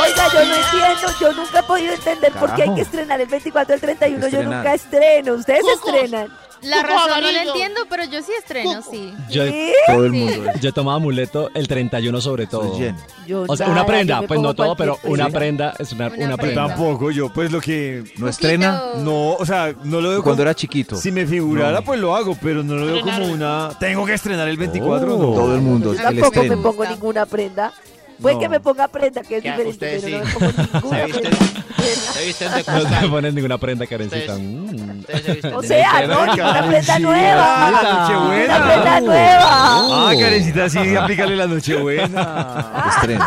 Oiga, 0.01 0.27
yo 0.33 0.45
no 0.45 0.55
entiendo, 0.55 1.13
yo 1.19 1.33
nunca 1.33 1.59
he 1.59 1.63
podido 1.63 1.93
entender 1.93 2.31
por 2.33 2.53
qué 2.55 2.63
hay 2.63 2.75
que 2.75 2.81
estrenar 2.81 3.21
el 3.21 3.27
24 3.27 3.75
el 3.75 3.81
31, 3.81 4.27
yo 4.29 4.43
nunca 4.43 4.73
estreno, 4.73 5.33
ustedes 5.33 5.61
Cucos. 5.61 5.93
estrenan. 5.95 6.27
La 6.61 6.83
razón 6.83 7.21
no 7.21 7.31
la 7.31 7.43
entiendo, 7.43 7.81
pero 7.89 8.03
yo 8.05 8.21
sí 8.21 8.31
estreno, 8.37 8.81
sí. 8.89 9.13
Yo, 9.29 9.43
todo 9.87 10.05
el 10.05 10.11
Sí. 10.11 10.17
mundo. 10.17 10.51
Yo 10.61 10.73
tomaba 10.73 10.97
amuleto 10.97 11.49
el 11.53 11.67
31 11.67 12.21
sobre 12.21 12.47
todo. 12.47 12.77
lleno. 12.77 12.97
Yo 13.25 13.45
O 13.47 13.55
sea, 13.57 13.67
nada, 13.67 13.79
una 13.81 13.85
prenda, 13.87 14.21
pues 14.23 14.39
no 14.39 14.53
todo, 14.53 14.75
pero 14.75 14.99
una 15.03 15.29
prenda. 15.29 15.39
prenda 15.39 15.73
es 15.79 15.91
una, 15.93 16.07
Una 16.07 16.25
una 16.25 16.37
prenda. 16.37 16.67
Tampoco 16.67 17.11
yo, 17.11 17.29
pues 17.29 17.51
lo 17.51 17.59
que... 17.61 18.03
¿No 18.17 18.27
estrena? 18.27 18.81
No, 18.97 19.33
o 19.33 19.45
sea, 19.45 19.73
no 19.83 20.01
lo 20.01 20.09
veo 20.09 20.21
Cuando 20.23 20.37
como... 20.37 20.41
era 20.43 20.55
chiquito. 20.55 20.95
Si 20.95 21.11
me 21.11 21.25
figurara, 21.25 21.79
No. 21.79 21.83
pues 21.83 21.99
lo 21.99 22.15
hago, 22.15 22.37
pero 22.41 22.63
no 22.63 22.75
lo 22.75 22.85
veo 22.85 23.01
como 23.01 23.25
una... 23.27 23.69
Tengo 23.79 24.05
que 24.05 24.13
estrenar 24.13 24.47
el 24.47 24.57
24, 24.57 25.15
Oh. 25.15 25.17
no. 25.17 25.33
Todo 25.33 25.55
el 25.55 25.61
mundo. 25.61 25.93
Yo 25.93 25.99
el 26.09 26.19
tampoco 26.19 26.43
me 26.43 26.57
pongo 26.57 26.85
ninguna 26.85 27.25
prenda. 27.25 27.73
Puede 28.21 28.35
No. 28.35 28.41
que 28.41 28.49
me 28.49 28.59
ponga 28.59 28.87
prenda, 28.87 29.21
que 29.23 29.37
es 29.37 29.43
Ya, 29.43 29.57
diferente, 29.57 29.97
ustedes 29.97 30.03
pero 30.03 30.17
no 30.19 30.25
me 30.25 30.31
pongo 30.31 30.87
ninguna 30.91 31.07
Se 31.07 31.19
prenda. 31.19 32.13
Se 32.13 32.25
visten 32.25 32.51
de 32.51 32.57
No 32.57 32.63
te 32.63 32.71
costal. 32.71 33.09
pones 33.09 33.33
ninguna 33.33 33.57
prenda, 33.57 33.87
Karencita. 33.87 34.35
Mm. 34.35 35.03
Se 35.41 35.47
O 35.55 35.61
de- 35.61 35.67
sea, 35.67 36.07
no, 36.07 36.25
ninguna 36.27 36.67
prenda 36.67 36.93
Ah, 36.95 36.99
nueva. 36.99 37.71
la 37.71 37.93
Nochebuena. 37.93 38.55
Una 38.57 38.65
prenda 38.67 39.01
nueva. 39.01 39.41
Ah, 39.43 40.11
Karencita, 40.19 40.69
sí, 40.69 40.95
aplícale 40.95 41.35
la 41.35 41.47
Nochebuena. 41.47 42.83
Estreno. 42.95 43.25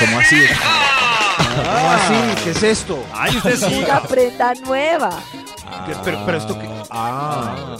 ¿Cómo 0.00 0.18
así? 0.18 0.36
¿Cómo 1.56 1.90
así? 1.90 2.42
¿Qué 2.44 2.50
es 2.50 2.62
esto? 2.62 3.04
Ay, 3.12 3.36
usted 3.36 3.56
sí. 3.56 3.84
Una 3.84 4.00
prenda 4.02 4.54
nueva. 4.66 5.10
¿Qué- 5.86 5.94
Pero, 6.04 6.22
pero 6.24 6.38
esto 6.38 6.58
qué. 6.58 6.68
Ah. 6.90 7.76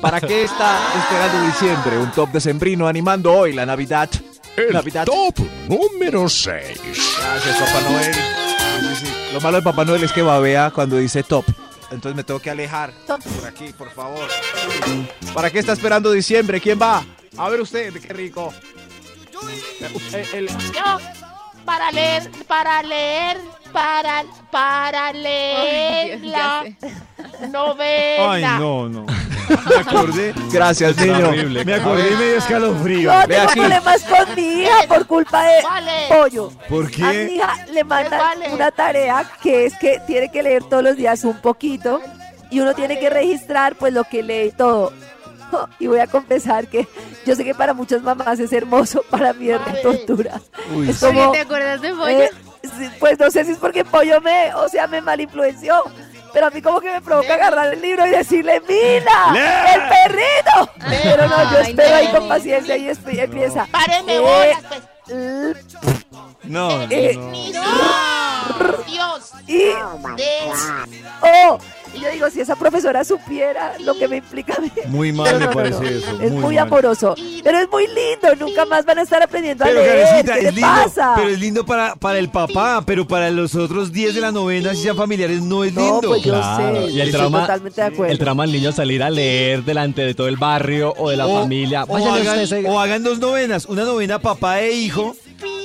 ¿Para 0.00 0.20
qué 0.20 0.44
está 0.44 0.78
esperando 0.98 1.46
diciembre? 1.46 1.96
Un 1.98 2.10
top 2.10 2.30
decembrino 2.32 2.86
animando 2.88 3.32
hoy 3.32 3.52
la 3.52 3.64
Navidad. 3.64 4.10
El 4.56 4.72
Navidad. 4.72 5.04
top 5.06 5.38
número 5.68 6.28
6. 6.28 6.80
Gracias, 7.18 7.58
Papá 7.58 7.80
Noel. 7.88 8.14
Sí, 8.14 8.20
sí, 8.96 9.06
sí. 9.06 9.12
Lo 9.32 9.40
malo 9.40 9.56
de 9.58 9.62
Papá 9.62 9.84
Noel 9.84 10.04
es 10.04 10.12
que 10.12 10.22
babea 10.22 10.70
cuando 10.70 10.96
dice 10.98 11.22
top. 11.22 11.44
Entonces 11.90 12.14
me 12.16 12.24
tengo 12.24 12.40
que 12.40 12.50
alejar. 12.50 12.92
Top. 13.06 13.20
Por 13.22 13.46
aquí, 13.48 13.72
por 13.76 13.90
favor. 13.90 14.28
¿Para 15.34 15.50
qué 15.50 15.58
está 15.58 15.72
esperando 15.72 16.10
diciembre? 16.12 16.60
¿Quién 16.60 16.78
va? 16.80 17.04
A 17.36 17.48
ver 17.48 17.60
usted, 17.60 17.92
qué 18.00 18.12
rico. 18.12 18.52
Eh, 20.12 20.26
el- 20.34 20.48
Yo, 20.48 20.98
para 21.64 21.90
leer, 21.90 22.30
para 22.46 22.82
leer, 22.82 23.38
para, 23.72 24.24
para 24.50 25.12
leer 25.12 26.20
la 26.24 26.64
novela. 27.50 28.32
Ay, 28.32 28.42
no, 28.60 28.88
no. 28.88 29.06
Me 29.68 29.76
acordé. 29.76 30.34
Gracias, 30.52 30.96
niño. 30.96 31.28
horrible. 31.28 31.64
Me 31.64 31.74
acordé 31.74 32.10
y 32.12 32.16
me 32.16 32.24
dio 32.26 32.36
escalofrío. 32.38 33.12
No, 33.12 33.26
tengo 33.26 33.42
aquí. 33.42 33.60
problemas 33.60 34.02
con 34.02 34.34
mi 34.36 34.42
hija 34.62 34.76
por 34.88 35.06
culpa 35.06 35.42
de 35.44 35.62
Vale. 35.62 35.92
pollo. 36.08 36.50
¿Por 36.68 36.84
A 36.84 36.88
mi 36.88 36.92
qué? 36.92 37.32
hija 37.34 37.66
le 37.72 37.84
mandan 37.84 38.18
vale. 38.20 38.48
una 38.54 38.70
tarea 38.70 39.30
que 39.42 39.66
es 39.66 39.76
que 39.78 40.00
tiene 40.06 40.30
que 40.30 40.42
leer 40.42 40.64
todos 40.64 40.82
los 40.82 40.96
días 40.96 41.24
un 41.24 41.36
poquito 41.40 42.00
y 42.50 42.60
uno 42.60 42.74
tiene 42.74 42.98
que 42.98 43.08
registrar 43.10 43.76
pues 43.76 43.92
lo 43.92 44.04
que 44.04 44.22
lee 44.22 44.48
y 44.48 44.52
todo. 44.52 44.92
Y 45.78 45.86
voy 45.86 45.98
a 45.98 46.06
confesar 46.06 46.66
que 46.66 46.88
yo 47.26 47.36
sé 47.36 47.44
que 47.44 47.54
para 47.54 47.74
muchas 47.74 48.00
mamás 48.02 48.40
es 48.40 48.52
hermoso, 48.54 49.04
para 49.10 49.34
mí 49.34 49.50
es 49.50 49.62
de 49.66 49.72
tortura. 49.82 50.40
Uy, 50.74 50.88
es 50.88 50.98
¿Por 50.98 51.10
qué 51.10 51.16
como, 51.18 51.32
te 51.32 51.40
acuerdas 51.40 51.80
de 51.82 51.90
pollo? 51.90 52.08
eh, 52.08 52.30
sí, 52.62 52.88
pues 52.98 53.18
no 53.18 53.30
sé 53.30 53.44
si 53.44 53.52
es 53.52 53.58
porque 53.58 53.84
pollo 53.84 54.18
me, 54.22 54.54
o 54.54 54.66
sea, 54.70 54.86
me 54.86 55.02
malinfluenció. 55.02 55.74
Pero 56.32 56.46
a 56.46 56.50
mí 56.50 56.62
como 56.62 56.80
que 56.80 56.90
me 56.90 57.00
provoca 57.02 57.34
agarrar 57.34 57.74
el 57.74 57.80
libro 57.82 58.06
y 58.06 58.10
decirle, 58.10 58.62
¡Mira! 58.68 59.32
¡Lee! 59.32 59.74
¡El 59.74 59.82
perrito! 59.88 60.72
Pero 61.02 61.28
no, 61.28 61.52
yo 61.52 61.58
espero 61.58 61.94
ahí 61.96 62.08
con 62.08 62.28
paciencia 62.28 62.76
y 62.76 62.88
empieza. 63.20 63.66
Párenme 63.70 64.16
Eh, 64.16 64.20
bolas, 64.20 64.62
pues. 64.68 64.82
No, 66.44 66.82
Eh, 66.90 67.16
no. 67.16 67.62
No, 67.62 68.78
Dios. 68.86 69.32
Y. 69.46 69.70
Oh, 71.22 71.58
y 71.94 72.00
yo 72.00 72.10
digo, 72.10 72.30
si 72.30 72.40
esa 72.40 72.56
profesora 72.56 73.04
supiera 73.04 73.74
lo 73.80 73.94
que 73.98 74.08
me 74.08 74.16
implica 74.18 74.54
a 74.56 74.60
mí. 74.60 74.70
Muy 74.88 75.12
mal 75.12 75.38
me 75.38 75.46
no, 75.46 75.50
parece 75.52 75.80
no. 75.80 75.88
eso. 75.88 76.20
Es 76.22 76.32
muy, 76.32 76.56
amoroso. 76.58 77.14
Pero 77.42 77.58
es 77.58 77.68
muy 77.70 77.86
lindo. 77.86 78.34
Nunca 78.38 78.64
más 78.66 78.84
van 78.84 78.98
a 78.98 79.02
estar 79.02 79.22
aprendiendo 79.22 79.64
Pero 79.64 79.80
a 79.80 79.82
leer. 79.82 80.04
Karencita, 80.06 80.34
¿Qué 80.34 80.48
es 80.48 80.54
lindo, 80.54 80.68
pasa? 80.70 81.12
pero 81.16 81.28
es 81.28 81.38
lindo 81.40 81.66
para, 81.66 81.94
para 81.96 82.18
el 82.18 82.28
papá, 82.30 82.82
pero 82.86 83.06
para 83.06 83.30
los 83.30 83.54
otros 83.54 83.92
10 83.92 84.14
de 84.14 84.20
la 84.20 84.32
novena, 84.32 84.74
si 84.74 84.82
sean 84.82 84.96
familiares, 84.96 85.42
no 85.42 85.64
es 85.64 85.72
no, 85.74 85.80
lindo. 85.82 86.08
pues 86.08 86.22
yo 86.22 86.32
Claro, 86.32 86.86
sé. 86.86 86.92
y 86.92 87.00
el 87.00 87.08
estoy 87.08 87.20
trauma- 87.20 87.40
totalmente 87.42 87.80
de 87.80 87.86
acuerdo. 87.86 88.12
El 88.12 88.18
trama 88.18 88.42
del 88.44 88.52
niño 88.52 88.72
salir 88.72 89.02
a 89.02 89.10
leer 89.10 89.64
delante 89.64 90.02
de 90.02 90.14
todo 90.14 90.28
el 90.28 90.36
barrio 90.36 90.94
o 90.96 91.10
de 91.10 91.16
la 91.16 91.26
O- 91.26 91.40
familia. 91.40 91.84
O, 91.88 91.96
hagan, 91.96 92.40
ese- 92.40 92.68
o 92.68 92.80
hagan 92.80 93.02
dos 93.02 93.18
novenas, 93.18 93.66
una 93.66 93.84
novena 93.84 94.18
papá 94.18 94.60
e 94.60 94.72
hijo, 94.72 95.14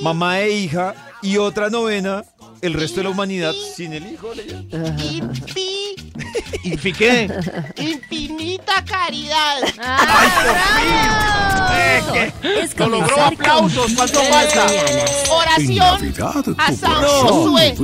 mamá 0.01 0.41
e 0.41 0.51
hija, 0.51 0.93
y 1.21 1.37
otra 1.37 1.69
novena 1.69 2.23
el 2.61 2.73
resto 2.73 2.97
de 2.97 3.03
la 3.05 3.09
humanidad 3.09 3.53
sin 3.75 3.93
el 3.93 4.11
hijo. 4.11 4.31
Infi- 4.33 5.95
¿Y 6.63 6.93
qué? 6.93 7.29
infinita 7.77 8.83
caridad. 8.85 9.57
¡Ay, 9.79 10.29
Es 12.61 12.77
Lo 12.77 12.87
logró, 12.89 13.21
aplausos, 13.25 13.91
¿cuánto 13.95 14.21
falta? 14.23 14.65
Oración 15.29 16.13
a 16.57 16.71
San 16.73 17.03
Josué. 17.03 17.75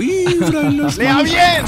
Lea 0.98 1.22
bien. 1.22 1.66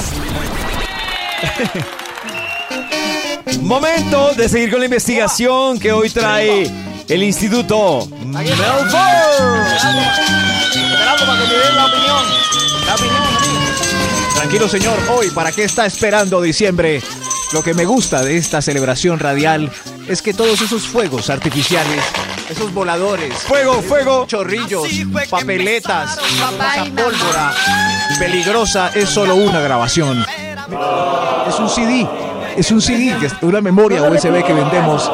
Momento 3.62 4.32
de 4.34 4.48
seguir 4.48 4.70
con 4.70 4.80
la 4.80 4.86
investigación 4.86 5.78
que 5.78 5.92
hoy 5.92 6.10
trae 6.10 6.70
el 7.08 7.22
Instituto 7.22 8.06
Melbourne. 8.24 8.46
Esperando 10.74 11.26
para 11.26 11.42
que 11.42 11.48
me 11.48 11.54
den 11.54 11.76
la 11.76 11.86
opinión. 11.86 12.24
Tranquilo, 14.34 14.68
señor. 14.68 14.98
Hoy, 15.10 15.30
¿para 15.30 15.50
qué 15.52 15.64
está 15.64 15.86
esperando 15.86 16.40
diciembre? 16.40 17.02
Lo 17.52 17.62
que 17.62 17.74
me 17.74 17.84
gusta 17.84 18.22
de 18.22 18.36
esta 18.36 18.60
celebración 18.60 19.18
radial 19.18 19.70
es 20.08 20.22
que 20.22 20.34
todos 20.34 20.60
esos 20.60 20.86
fuegos 20.86 21.30
artificiales, 21.30 22.02
esos 22.48 22.72
voladores, 22.72 23.34
Fuego, 23.42 23.82
fuego. 23.82 24.26
chorrillos, 24.26 24.86
papeletas, 25.30 26.18
esa 26.18 26.84
pólvora 26.84 27.52
peligrosa 28.18 28.90
es 28.94 29.08
solo 29.08 29.36
una 29.36 29.60
grabación. 29.60 30.24
Es 31.48 31.58
un 31.58 31.68
CD, 31.68 32.06
es 32.56 32.70
un 32.70 32.80
CD, 32.80 33.16
que 33.18 33.26
es 33.26 33.32
una 33.42 33.60
memoria 33.60 34.02
USB 34.02 34.44
que 34.44 34.52
vendemos 34.52 35.10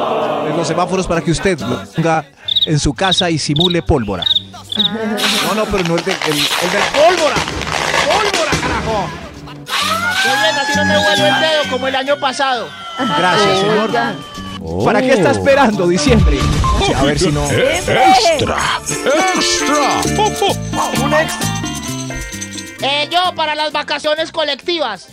en 0.49 0.57
los 0.57 0.67
semáforos 0.67 1.07
para 1.07 1.21
que 1.21 1.31
usted 1.31 1.59
lo 1.61 1.85
ponga 1.85 2.25
en 2.67 2.79
su 2.79 2.95
casa 2.95 3.31
y 3.31 3.39
simule 3.39 3.83
pólvora. 3.83 4.25
No, 5.47 5.55
no, 5.55 5.65
pero 5.67 5.85
no 5.85 5.97
el 5.97 6.05
de, 6.05 6.13
el, 6.13 6.33
el 6.33 6.39
de 6.39 6.79
pólvora. 6.93 7.37
¡Pólvora, 8.07 8.51
carajo! 8.63 9.09
Muy 10.25 10.37
bien, 10.41 10.57
así 10.61 10.73
no 10.77 10.85
me 10.85 10.99
vuelvo 10.99 11.27
el 11.27 11.41
dedo 11.41 11.63
como 11.71 11.89
el 11.89 11.97
año 11.97 12.17
pasado. 12.19 12.69
Gracias, 13.19 13.59
señor. 13.61 13.91
¿Para 14.85 15.01
qué 15.01 15.13
está 15.15 15.33
esperando 15.33 15.89
diciembre? 15.89 16.39
Sí, 16.87 16.93
a 16.93 17.03
ver 17.03 17.19
si 17.19 17.33
no. 17.33 17.45
Extra, 17.51 18.15
extra. 18.15 18.57
Un 21.03 21.15
extra. 21.15 21.49
Eh, 22.83 23.09
yo 23.11 23.35
para 23.35 23.55
las 23.55 23.73
vacaciones 23.73 24.33
colectivas. 24.33 25.09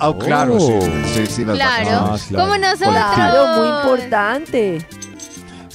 Ah, 0.00 0.12
claro, 0.18 0.60
sí. 0.60 0.72
Sí, 1.14 1.26
sí, 1.26 1.44
las 1.44 1.56
Claro. 1.56 2.02
vacaciones. 2.02 2.44
¿Cómo 2.44 2.58
nosotros? 2.58 3.14
Claro, 3.14 3.46
muy 3.56 3.68
importante. 3.68 4.86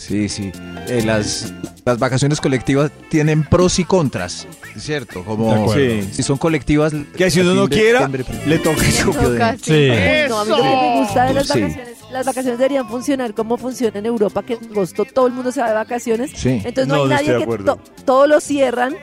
Sí, 0.07 0.27
sí. 0.29 0.51
Eh, 0.87 1.01
las, 1.05 1.53
las 1.85 1.97
vacaciones 1.97 2.41
colectivas 2.41 2.91
tienen 3.09 3.43
pros 3.43 3.79
y 3.79 3.85
contras, 3.85 4.47
¿cierto? 4.77 5.23
Como. 5.23 5.73
Sí. 5.73 6.07
si 6.11 6.23
son 6.23 6.37
colectivas. 6.37 6.93
Que 7.15 7.31
si 7.31 7.39
uno 7.39 7.53
no 7.53 7.67
quiera, 7.69 8.07
le 8.45 8.59
toca 8.59 8.81
el 8.85 8.91
de- 8.93 9.03
Toca, 9.03 9.55
Sí. 9.61 9.87
No, 10.29 10.39
a 10.39 10.43
mí 10.45 10.49
lo 10.51 10.57
que 10.57 10.63
me 10.63 10.99
gusta 10.99 11.25
de 11.25 11.33
las 11.33 11.47
Sí. 11.47 11.61
vacaciones, 11.61 11.97
las 12.11 12.25
vacaciones 12.25 12.59
deberían 12.59 12.87
funcionar 12.89 13.33
como 13.33 13.57
funciona 13.57 13.97
en 13.99 14.05
Europa, 14.05 14.43
que 14.43 14.53
en 14.53 14.65
agosto 14.71 15.05
todo 15.05 15.27
el 15.27 15.33
mundo 15.33 15.51
se 15.51 15.61
va 15.61 15.69
de 15.69 15.73
vacaciones. 15.75 16.31
Sí. 16.35 16.49
Entonces 16.65 16.87
no, 16.87 16.95
No, 16.97 17.03
hay 17.03 17.09
nadie 17.09 17.33
de 17.33 17.45
que 17.47 17.57
to- 17.63 17.79
todo 18.05 18.27
lo 18.27 18.39
cierran 18.41 18.95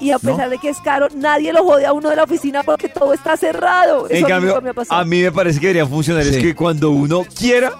y 0.00 0.10
a 0.10 0.18
pesar 0.18 0.50
de 0.50 0.58
que 0.58 0.70
es 0.70 0.78
caro, 0.78 1.08
nadie 1.14 1.52
lo 1.52 1.62
jode 1.62 1.86
a 1.86 1.92
uno 1.92 2.10
de 2.10 2.16
la 2.16 2.24
oficina 2.24 2.62
porque 2.64 2.88
todo 2.88 3.12
está 3.14 3.36
cerrado. 3.36 4.06
Eso 4.08 4.14
En 4.16 4.22
mí 4.24 4.28
cambio, 4.28 4.48
nunca 4.50 4.60
me 4.62 4.70
ha 4.70 4.74
pasado. 4.74 5.00
a 5.00 5.04
mí 5.04 5.22
me 5.22 5.30
parece 5.30 5.60
que 5.60 5.66
debería 5.68 5.86
funcionar. 5.86 6.22
Es 6.26 6.36
que 6.38 6.54
cuando 6.54 6.90
uno 6.90 7.24
quiera, 7.38 7.72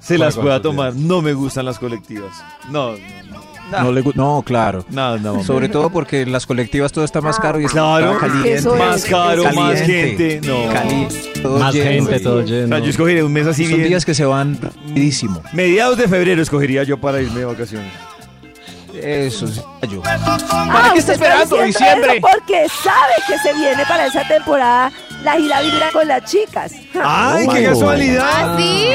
se 0.00 0.18
las 0.18 0.36
pueda 0.36 0.60
tomar. 0.60 0.94
No 0.94 1.22
me 1.22 1.32
gustan 1.34 1.64
las 1.66 1.78
colectivas. 1.78 2.32
No, 2.70 2.94
No, 3.70 3.92
le 3.92 4.02
gu- 4.02 4.14
no, 4.16 4.42
claro. 4.44 4.84
no, 4.90 5.16
no. 5.18 5.44
Sobre 5.44 5.68
todo 5.68 5.90
porque 5.90 6.26
las 6.26 6.44
colectivas 6.44 6.90
todo 6.90 7.04
está 7.04 7.20
más 7.20 7.38
caro 7.38 7.60
y 7.60 7.66
está 7.66 7.74
Claro. 7.78 8.18
caliente. 8.18 8.54
Es, 8.54 8.66
más 8.66 9.04
caro, 9.04 9.44
más 9.52 9.80
gente. 9.80 10.40
No. 10.44 10.72
Cali- 10.72 11.06
todo 11.40 11.58
Más 11.60 11.72
lleno. 11.72 12.06
gente, 12.06 12.18
todo 12.20 12.38
O 12.38 12.42
lleno. 12.42 12.66
sea, 12.68 12.78
yo 12.80 12.90
escogería 12.90 13.24
un 13.24 13.32
mes 13.32 13.46
así 13.46 13.66
Son 13.66 13.76
bien. 13.76 13.88
días 13.88 14.04
que 14.04 14.12
se 14.14 14.24
van 14.24 14.58
rapidísimo. 14.60 15.40
Mediados 15.52 15.96
de 15.98 16.08
febrero 16.08 16.42
escogería 16.42 16.82
yo 16.82 16.98
para 17.00 17.20
irme 17.22 17.38
de 17.40 17.44
vacaciones. 17.44 17.92
Eso 18.92 19.46
sí. 19.46 19.60
Yo. 19.88 20.02
Ah, 20.04 20.90
qué 20.92 20.98
usted 20.98 21.12
está 21.14 21.32
esperando 21.34 21.62
diciembre? 21.62 22.20
Porque 22.20 22.66
sabe 22.82 23.14
que 23.28 23.38
se 23.38 23.54
viene 23.54 23.84
para 23.86 24.06
esa 24.06 24.26
temporada 24.26 24.90
la 25.22 25.32
gira 25.36 25.60
vibra 25.60 25.90
con 25.92 26.06
las 26.08 26.24
chicas. 26.24 26.72
¡Ay, 27.02 27.46
qué 27.52 27.64
casualidad! 27.64 28.24
¿Ah, 28.26 28.56
sí? 28.58 28.86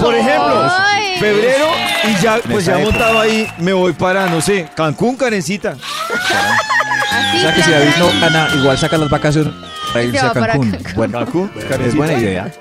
Por 0.00 0.14
ejemplo, 0.14 0.70
Ay. 0.86 1.16
febrero 1.18 1.66
y 2.04 2.22
ya, 2.22 2.38
pues 2.50 2.64
ya 2.66 2.78
montado 2.78 3.20
ahí, 3.20 3.46
me 3.58 3.72
voy 3.72 3.92
para, 3.92 4.26
no 4.26 4.40
sé, 4.40 4.68
Cancún, 4.76 5.16
Karencita. 5.16 5.70
Así, 5.72 7.36
O 7.36 7.40
sea 7.40 7.54
que 7.54 7.62
si 7.62 7.70
David 7.70 7.90
no 7.98 8.06
gana, 8.20 8.48
igual 8.56 8.78
saca 8.78 8.96
las 8.98 9.08
vacaciones. 9.10 9.52
para 9.92 10.04
irse 10.04 10.18
a 10.18 10.32
Cancún. 10.32 10.70
Cancún. 10.70 10.92
Bueno, 10.96 11.18
Cancún, 11.24 11.50
es 11.86 11.94
buena 11.96 12.12
idea. 12.14 12.52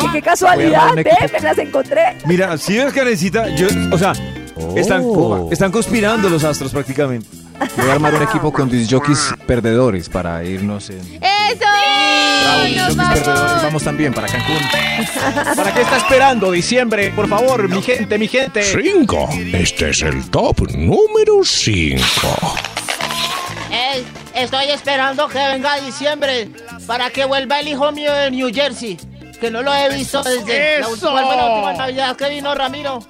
Y 0.00 0.08
qué 0.12 0.22
casualidad, 0.22 0.94
ve, 0.94 1.04
me 1.32 1.40
las 1.40 1.58
encontré. 1.58 2.16
Mira, 2.26 2.56
si 2.58 2.76
ves 2.76 2.92
Karencita, 2.92 3.48
yo, 3.54 3.66
o 3.92 3.98
sea, 3.98 4.12
están, 4.76 5.02
Oh. 5.04 5.48
están 5.50 5.72
conspirando 5.72 6.28
los 6.28 6.44
astros 6.44 6.70
prácticamente. 6.72 7.26
Voy 7.76 7.88
a 7.88 7.92
armar 7.94 8.14
un 8.14 8.22
equipo 8.22 8.52
con 8.52 8.68
disjockeys 8.68 9.32
perdedores 9.46 10.08
para 10.08 10.42
irnos 10.44 10.90
en... 10.90 10.98
¡Eso! 11.22 11.64
¡Nos 12.42 12.64
Disjockeys 12.66 12.96
perdedores, 12.96 13.26
vamos! 13.26 13.62
vamos 13.62 13.82
también 13.82 14.12
para 14.12 14.28
Cancún. 14.28 14.58
¿Para 15.56 15.74
qué 15.74 15.80
está 15.82 15.96
esperando 15.96 16.50
diciembre? 16.50 17.10
Por 17.10 17.28
favor, 17.28 17.68
mi 17.68 17.82
gente, 17.82 18.18
mi 18.18 18.28
gente. 18.28 18.62
5. 18.62 19.28
Este 19.52 19.90
es 19.90 20.02
el 20.02 20.30
top 20.30 20.70
número 20.72 21.42
5. 21.42 22.02
Ey, 23.70 24.04
estoy 24.34 24.66
esperando 24.70 25.28
que 25.28 25.38
venga 25.38 25.80
diciembre 25.80 26.48
para 26.86 27.10
que 27.10 27.24
vuelva 27.24 27.60
el 27.60 27.68
hijo 27.68 27.90
mío 27.92 28.12
de 28.12 28.30
New 28.30 28.50
Jersey. 28.52 28.98
Que 29.40 29.50
no 29.50 29.62
lo 29.62 29.74
he 29.74 29.94
visto 29.94 30.22
desde 30.22 30.80
la 30.80 30.88
última, 30.88 31.10
fue 31.10 31.36
la 31.36 31.46
última 31.46 31.72
Navidad 31.72 32.16
que 32.16 32.28
vino 32.28 32.54
Ramiro. 32.54 33.00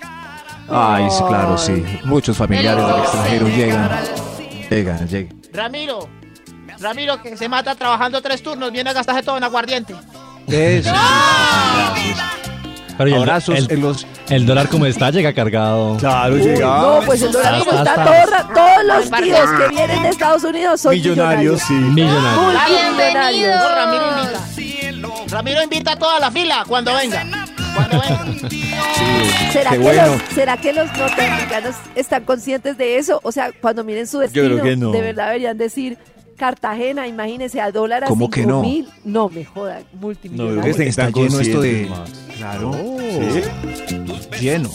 Ay, 0.69 1.07
sí, 1.11 1.23
claro, 1.29 1.59
sí. 1.59 1.85
Muchos 2.05 2.37
familiares 2.37 2.85
del 2.85 2.95
El 2.95 3.03
extranjero 3.03 3.49
llegan. 3.49 3.91
Llegan, 4.71 5.09
llegan. 5.09 5.43
Ramiro. 5.53 6.09
Ramiro 6.85 7.21
que 7.23 7.37
se 7.37 7.49
mata 7.49 7.75
trabajando 7.75 8.21
tres 8.21 8.43
turnos, 8.43 8.71
viene 8.71 8.91
a 8.91 8.93
gastarse 8.93 9.23
todo 9.23 9.37
en 9.39 9.45
aguardiente. 9.45 9.95
Eso. 10.47 10.93
Pero 12.97 13.11
y 13.11 13.13
el, 13.15 13.19
Abrazos 13.19 13.59
el- 13.59 13.71
en 13.73 13.81
los... 13.81 14.07
el 14.29 14.47
dólar 14.47 14.69
como 14.69 14.87
está 14.87 15.11
llega 15.11 15.33
cargado. 15.33 15.97
Claro, 15.97 16.35
Uy, 16.35 16.43
llega. 16.43 16.67
no, 16.79 17.01
pues 17.05 17.23
el 17.23 17.33
dólar 17.33 17.59
como 17.65 17.73
está, 17.79 17.95
todo 18.05 18.55
todos 18.55 18.85
los 18.85 19.11
tíos 19.23 19.51
que 19.59 19.69
vienen 19.69 20.03
de 20.05 20.09
Estados 20.11 20.45
Unidos 20.45 20.81
son 20.81 20.93
Millonarios, 20.93 21.61
millonarios. 21.61 21.63
sí. 21.63 21.73
Millonario. 21.75 22.43
Multimillonarios. 22.43 23.57
No, 23.61 23.69
Ramiro 23.75 24.07
invita. 24.21 25.35
Ramiro 25.37 25.63
invita 25.63 25.93
a 25.93 25.97
toda 25.97 26.21
la 26.21 26.31
fila 26.31 26.65
cuando 26.69 26.95
venga. 26.95 27.25
Cuando 27.75 28.01
venga. 28.01 28.49
¿Será 29.53 29.71
Qué 29.71 29.77
que, 29.77 29.83
bueno. 29.83 30.07
los, 30.07 30.23
¿Será 30.35 30.57
que 30.57 30.73
los 30.73 30.93
norteamericanos 30.97 31.75
están 31.97 32.25
conscientes 32.25 32.77
de 32.79 32.99
eso? 32.99 33.19
O 33.25 33.33
sea, 33.33 33.51
cuando 33.61 33.83
miren 33.83 34.07
su 34.07 34.19
destino, 34.21 34.45
creo 34.47 34.63
que 34.63 34.77
no. 34.77 34.91
de 34.93 35.01
verdad 35.01 35.27
deberían 35.27 35.59
decir 35.59 35.99
Cartagena, 36.37 37.07
imagínense, 37.09 37.61
a 37.61 37.71
dólar 37.71 38.05
a 38.05 38.07
¿Cómo 38.09 38.27
cinco 38.27 38.31
que 38.35 38.47
no? 38.47 38.63
mil. 38.63 38.89
No, 39.05 39.29
me 39.29 39.45
jodan, 39.45 39.79
No, 39.81 39.85
creo 39.85 39.91
que 39.91 39.97
multimillonarios. 40.01 40.67
estén 40.67 40.89
Está 40.89 41.11
lleno 41.11 41.41
esto 41.41 41.61
de... 41.61 41.89
Claro. 42.37 42.73
¿Sí? 42.73 43.95
Lleno. 44.41 44.71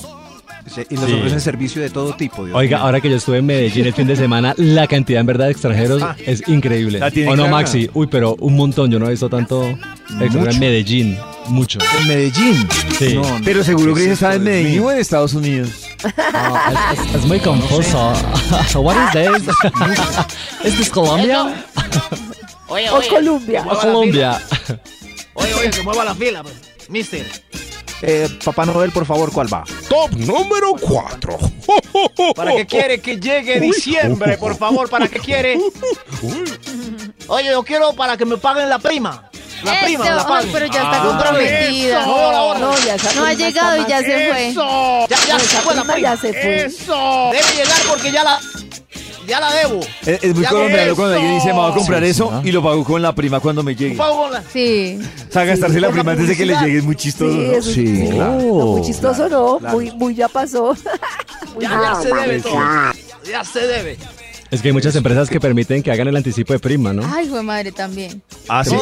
Y 0.90 0.96
les 0.98 1.06
Sí. 1.08 1.14
ofrecen 1.14 1.42
servicio 1.42 1.82
de 1.82 1.90
todo 1.90 2.14
tipo. 2.14 2.46
Dios 2.46 2.56
Oiga, 2.56 2.78
mío. 2.78 2.86
ahora 2.86 3.02
que 3.02 3.10
yo 3.10 3.16
estuve 3.16 3.40
en 3.40 3.46
Medellín 3.48 3.88
el 3.88 3.94
fin 3.94 4.06
de 4.06 4.16
semana, 4.16 4.54
la 4.58 4.86
cantidad 4.86 5.20
en 5.22 5.26
verdad 5.26 5.46
de 5.46 5.52
extranjeros 5.52 6.02
Ah. 6.04 6.16
es 6.24 6.48
increíble. 6.48 7.00
¿O 7.28 7.36
no. 7.36 7.48
Maxi? 7.48 7.90
Uy, 7.96 8.06
pero 8.06 8.36
un 8.40 8.56
montón. 8.56 8.92
Yo 8.92 9.00
no 9.00 9.08
he 9.08 9.12
visto 9.12 9.30
tanto 9.30 9.68
extranjero 9.68 10.52
en 10.52 10.60
Medellín. 10.60 11.18
Mucho. 11.48 11.80
En 12.02 12.08
Medellín. 12.08 12.68
Sí. 13.00 13.16
No, 13.16 13.24
no. 13.24 13.44
Pero 13.44 13.64
seguro 13.64 13.96
¿Qué 13.96 14.06
que 14.06 14.12
esto, 14.12 14.32
en 14.32 14.44
Medellín 14.44 14.80
o 14.82 14.92
en 14.92 15.00
Estados 15.00 15.34
Unidos. 15.34 15.88
Es, 16.04 17.00
es- 17.00 17.16
es 17.16 17.26
muy 17.26 17.40
confuso. 17.40 18.14
What 18.76 18.96
is 18.96 19.12
this? 19.12 19.56
¿Es 20.64 20.78
this 20.78 20.90
Colombia? 20.90 21.66
Oye, 22.68 22.90
O 22.90 22.98
oye. 22.98 23.08
Colombia. 23.10 23.64
que 23.64 23.70
¿O 23.70 23.74
mueva 23.74 23.84
la 23.86 23.92
Colombia? 23.94 24.34
fila. 24.34 24.80
Oye, 25.34 25.54
oye, 25.56 25.70
que 25.72 25.82
mueva 25.84 26.06
la 26.06 26.16
fila, 26.16 26.44
pues. 26.44 26.56
Mister. 26.90 27.26
Eh, 28.02 28.30
Papá 28.46 28.66
Noel, 28.66 28.92
por 28.92 29.06
favor, 29.06 29.32
¿cuál 29.32 29.52
va? 29.54 29.64
Top 29.90 30.12
número 30.14 30.74
4. 30.80 31.38
¿Para 32.36 32.56
qué 32.56 32.66
quiere 32.66 33.02
que 33.02 33.20
llegue 33.20 33.60
diciembre? 33.60 34.38
Por 34.38 34.56
favor, 34.56 34.90
¿para 34.90 35.08
qué 35.10 35.20
quiere? 35.20 35.60
Oye, 37.28 37.50
yo 37.52 37.64
quiero 37.64 37.94
para 37.94 38.16
que 38.16 38.26
me 38.26 38.38
paguen 38.38 38.70
la 38.70 38.80
prima. 38.80 39.29
La 39.64 39.80
prima 39.82 40.06
Eso, 40.06 40.16
la 40.16 40.22
ay, 40.22 40.28
paguen. 40.28 40.52
pero 40.54 40.66
ya 40.68 40.84
está 40.84 41.02
Ah, 41.02 41.06
comprometida. 41.06 42.02
eso. 42.02 42.08
No, 42.08 42.54
la. 42.54 42.60
No, 42.60 42.78
ya 42.86 42.96
esa 42.96 43.14
No 43.14 43.22
ha 43.26 43.28
prima 43.30 43.34
llegado 43.34 43.78
y 43.78 43.80
está 43.82 43.90
ya 43.90 44.00
se 44.02 44.30
fue. 44.30 44.48
¡Eso! 44.48 45.08
Ya, 45.10 45.18
ya, 45.28 45.34
No, 45.34 45.40
se 45.40 45.46
fue 45.58 45.76
la 45.76 45.82
prima 45.82 45.94
prima. 45.96 46.00
ya 46.16 46.18
se 46.18 46.34
fue. 46.34 46.66
¡Eso! 46.66 47.30
Debe 47.32 47.64
llegar 47.64 47.82
porque 47.90 48.12
ya 48.12 48.24
la, 48.24 48.40
ya 49.28 49.40
la 49.40 49.54
debo. 49.54 49.80
Es, 50.06 50.24
es 50.24 50.34
muy 50.34 50.44
Ya 50.44 50.50
colombiano 50.50 50.96
cuando 50.96 51.14
alguien 51.16 51.36
dice, 51.36 51.48
me 51.48 51.54
voy 51.54 51.72
a 51.72 51.76
comprar 51.76 52.04
Sí, 52.04 52.10
eso 52.10 52.26
sí, 52.26 52.32
¿no? 52.32 52.48
y 52.48 52.52
lo 52.52 52.64
pago 52.64 52.84
con 52.84 53.02
la 53.02 53.14
prima 53.14 53.40
cuando 53.40 53.64
me 53.64 53.76
llegue. 53.76 53.96
O 53.96 53.98
Pago 53.98 54.18
con 54.24 54.32
la- 54.34 54.44
Sí. 54.52 55.00
sea, 55.30 55.44
gastarse 55.46 55.80
la 55.80 55.88
por 55.88 55.98
la 55.98 56.02
prima 56.04 56.12
antes 56.14 56.28
de 56.30 56.38
que 56.38 56.46
le 56.46 56.56
llegue 56.58 56.78
es 56.80 56.84
muy 56.84 56.96
chistoso. 56.96 57.32
Sí, 57.34 57.48
¿no? 57.52 57.62
Sí, 57.62 58.10
claro. 58.16 58.32
no, 58.42 58.66
muy 58.66 58.82
chistoso, 58.82 59.30
no. 59.30 59.58
claro. 59.60 59.76
Muy, 59.76 59.92
muy 59.92 60.16
ya 60.16 60.28
pasó. 60.30 60.76
Muy 61.56 61.64
Ya, 61.64 61.72
ya 61.82 61.96
se 62.02 62.14
debe 62.14 62.40
todo. 62.42 62.54
Ya 63.30 63.44
se 63.44 63.60
debe. 63.68 63.98
Es 64.52 64.62
que 64.62 64.70
hay 64.70 64.74
muchas 64.74 64.96
empresas 64.96 65.30
que 65.30 65.40
permiten 65.40 65.84
que 65.84 65.92
hagan 65.92 66.08
el 66.08 66.16
anticipo 66.16 66.54
de 66.54 66.60
prima, 66.60 66.92
¿no? 66.92 67.04
Ay, 67.06 67.28
fue 67.28 67.44
madre 67.44 67.72
también. 67.72 68.22
Ah, 68.48 68.64
sí. 68.66 68.76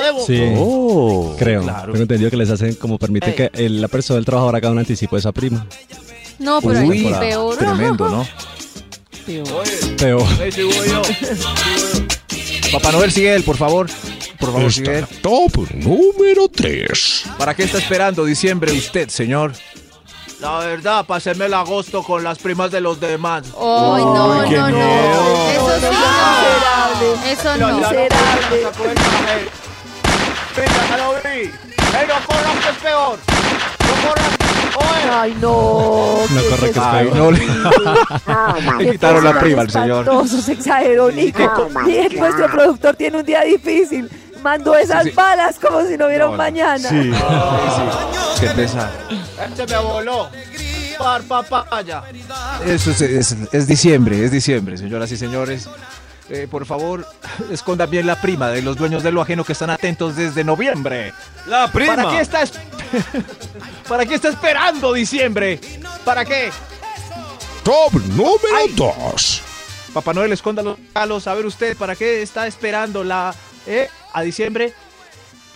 Oh, 0.56 1.36
Creo. 1.38 1.64
claro. 1.64 1.92
Tengo 1.92 2.04
entendido 2.04 2.30
que 2.32 2.38
les 2.38 2.50
hacen 2.50 2.74
como 2.76 2.98
permiten 2.98 3.30
Ey. 3.32 3.36
que 3.36 3.50
el- 3.54 3.82
la 3.82 3.90
persona, 3.90 4.18
el 4.20 4.26
trabajador 4.26 4.56
haga 4.56 4.72
un 4.72 4.80
anticipo 4.80 5.16
de 5.18 5.20
esa 5.20 5.32
prima. 5.34 5.68
No, 6.40 6.62
pero 6.62 6.80
Uy, 6.82 7.04
peor. 7.20 7.58
tremendo, 7.58 8.08
¿no? 8.10 8.28
Voy 9.28 10.52
yo. 10.52 11.02
Papá 12.72 12.92
Noel, 12.92 13.12
sigue 13.12 13.34
él, 13.34 13.44
por 13.44 13.58
favor. 13.58 13.88
Por 14.40 14.52
favor, 14.54 14.72
sigue 14.72 15.00
él. 15.00 15.06
Top 15.22 15.52
número 15.74 16.48
3. 16.48 17.24
¿Para 17.38 17.54
qué 17.56 17.64
está 17.64 17.78
esperando 17.80 18.24
diciembre 18.26 18.72
usted, 18.72 19.10
señor? 19.10 19.54
La 20.40 20.60
verdad, 20.60 21.04
para 21.06 21.18
hacerme 21.18 21.46
el 21.46 21.54
agosto 21.56 22.04
con 22.04 22.24
las 22.24 22.38
primas 22.38 22.70
de 22.70 22.80
los 22.80 23.00
demás. 23.00 23.44
Ay, 23.56 24.06
no, 24.06 24.34
Ay, 24.34 24.50
qué 24.50 24.58
no, 24.58 24.70
no. 24.70 24.78
miedo. 24.78 25.72
Eso 25.72 25.80
sí, 25.80 25.96
no. 27.00 27.26
Eso 27.26 27.58
no. 27.58 27.68
Venga, 30.56 30.98
lo 30.98 31.14
vi. 31.30 31.40
¡Ey, 31.40 32.06
no 32.08 32.16
corras 32.28 32.56
que 32.64 32.70
es 32.70 32.78
peor! 32.84 33.18
¡No 33.80 33.94
corras! 34.08 34.38
¡Oye! 34.78 35.10
Ay, 35.12 35.38
no. 35.42 35.50
No 36.30 36.42
corre 36.50 36.72
que 36.72 36.80
es 36.80 36.86
peor. 36.86 37.16
no 37.16 37.32
le, 38.78 38.92
quitaron 38.92 39.24
la 39.24 39.40
prima 39.40 39.62
al 39.62 39.72
señor. 39.72 40.28
Se 40.28 40.54
exageró, 40.54 41.12
Nico. 41.12 41.70
Bien, 41.86 42.10
nuestro 42.16 42.48
productor 42.52 42.96
tiene 42.96 43.18
un 43.18 43.26
día 43.26 43.42
difícil. 43.42 44.10
Mandó 44.48 44.78
esas 44.78 45.04
Sí, 45.04 45.10
sí. 45.10 45.16
balas 45.16 45.60
como 45.60 45.86
si 45.86 45.98
no 45.98 46.06
hubiera 46.08 46.30
un 46.30 46.38
mañana. 46.38 46.88
Sí. 46.88 47.12
Qué 48.40 48.48
pesar. 48.52 48.90
Este 49.46 49.68
me 49.68 49.78
voló. 49.80 50.30
Par 50.98 51.22
papaya. 51.24 52.02
Eso 52.66 52.92
es, 52.92 53.02
es- 53.02 53.36
es 53.52 53.68
diciembre, 53.68 54.24
es 54.24 54.32
diciembre, 54.32 54.78
señoras 54.78 55.12
y 55.12 55.18
señores. 55.18 55.68
Eh, 56.30 56.48
por 56.50 56.66
favor, 56.66 57.06
escondan 57.52 57.90
bien 57.90 58.08
la 58.08 58.16
prima 58.22 58.48
de 58.50 58.62
los 58.62 58.78
dueños 58.78 59.04
de 59.04 59.12
lo 59.12 59.22
ajeno 59.22 59.44
que 59.44 59.52
están 59.52 59.70
atentos 59.70 60.16
desde 60.16 60.46
noviembre. 60.46 61.14
La 61.46 61.70
prima. 61.70 61.96
¿Para 61.98 62.10
qué 62.10 62.22
está, 62.22 62.42
es- 62.44 62.54
¿Para 63.90 64.06
qué 64.06 64.16
está 64.16 64.30
esperando 64.30 64.94
diciembre? 64.94 65.60
¿Para 66.06 66.24
qué? 66.24 66.52
Top 67.64 67.94
número 68.16 68.56
Ay. 68.58 68.74
2. 68.76 69.42
Papá 69.94 70.14
Noel, 70.14 70.32
esconda 70.32 70.64
los 70.64 70.78
regalos. 70.78 71.28
A 71.28 71.34
ver 71.34 71.46
usted, 71.46 71.76
¿para 71.76 71.96
qué 71.98 72.22
está 72.22 72.48
esperando 72.48 73.04
la... 73.04 73.36
Eh, 73.68 73.88
a 74.14 74.22
diciembre? 74.22 74.74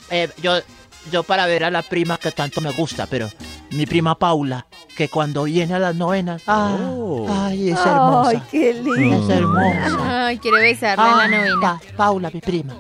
Eh, 0.10 0.30
yo, 0.42 0.54
yo 1.12 1.24
para 1.24 1.46
ver 1.48 1.64
a 1.64 1.72
la 1.72 1.82
prima 1.82 2.18
que 2.18 2.32
tanto 2.32 2.60
me 2.62 2.72
gusta, 2.72 3.06
pero 3.08 3.30
mi 3.72 3.86
prima 3.86 4.16
Paula, 4.20 4.66
que 4.98 5.08
cuando 5.08 5.44
viene 5.46 5.74
a 5.74 5.80
las 5.80 5.96
novenas, 5.96 6.44
ah, 6.48 6.76
ay, 7.48 7.70
es 7.70 7.80
hermosa. 7.80 8.30
Ay, 8.32 8.42
qué 8.52 8.74
lindo. 8.74 9.24
Es 9.24 9.30
hermosa. 9.30 10.28
Ay, 10.28 10.38
quiere 10.40 10.60
besarla 10.62 11.12
en 11.12 11.18
la 11.18 11.24
Ah, 11.24 11.28
novena. 11.28 11.62
Pa- 11.62 11.82
Paula, 11.96 12.30
mi 12.34 12.42
prima. 12.42 12.74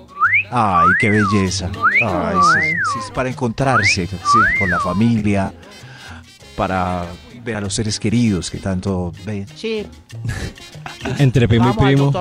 Ay, 0.51 0.87
qué 0.99 1.09
belleza. 1.09 1.69
Ay, 2.03 2.35
sí, 2.53 2.69
sí, 2.93 2.99
es 3.05 3.11
para 3.11 3.29
encontrarse 3.29 4.05
sí, 4.07 4.17
con 4.59 4.69
la 4.69 4.79
familia, 4.79 5.53
para 6.57 7.05
ver 7.43 7.56
a 7.56 7.62
los 7.62 7.73
seres 7.73 7.99
queridos 7.99 8.49
que 8.51 8.58
tanto 8.60 9.12
ven. 9.25 9.45
Sí, 9.56 9.86
entre 11.17 11.47
primo 11.47 11.69
y 11.69 11.75
vamos 11.75 11.84
primo. 11.84 12.12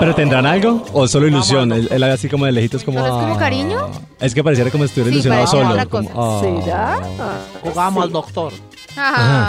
¿Pero 0.00 0.14
tendrán 0.14 0.46
algo? 0.46 0.84
¿O 0.92 1.06
solo 1.08 1.26
ilusión? 1.26 1.72
Él, 1.72 1.88
él 1.90 2.04
así 2.04 2.28
como 2.28 2.46
de 2.46 2.52
lejitos 2.52 2.84
como... 2.84 2.98
¿Solo 2.98 3.14
es 3.14 3.22
como 3.22 3.34
ah. 3.34 3.38
cariño? 3.38 3.90
Es 4.20 4.34
que 4.34 4.42
pareciera 4.42 4.70
como 4.70 4.84
si 4.84 4.88
estuviera 4.88 5.10
Sí, 5.10 5.14
ilusionado 5.14 5.46
solo. 5.46 5.88
como, 5.88 6.10
ah. 6.14 6.40
¿Será? 6.62 6.94
Ah, 7.18 7.38
Jugamos 7.62 8.02
sí. 8.02 8.06
al 8.06 8.12
doctor. 8.12 8.52
Ajá. 8.96 9.48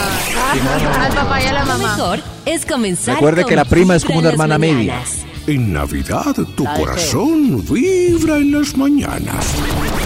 Al 1.06 1.14
papá 1.14 1.44
y 1.44 1.46
a 1.46 1.54
la 1.54 1.66
mamá. 1.66 1.96
mejor 1.96 2.20
es 2.46 2.66
comenzar 2.66 3.16
Recuerde 3.16 3.44
con 3.44 3.50
que 3.50 3.56
la 3.56 3.66
prima 3.66 3.96
es 3.96 4.04
como 4.04 4.20
una 4.20 4.30
hermana 4.30 4.58
media. 4.58 5.02
En 5.48 5.74
Navidad 5.74 6.34
tu 6.56 6.66
corazón 6.66 7.64
vibra 7.70 8.38
en 8.38 8.52
las 8.52 8.76
mañanas. 8.76 9.54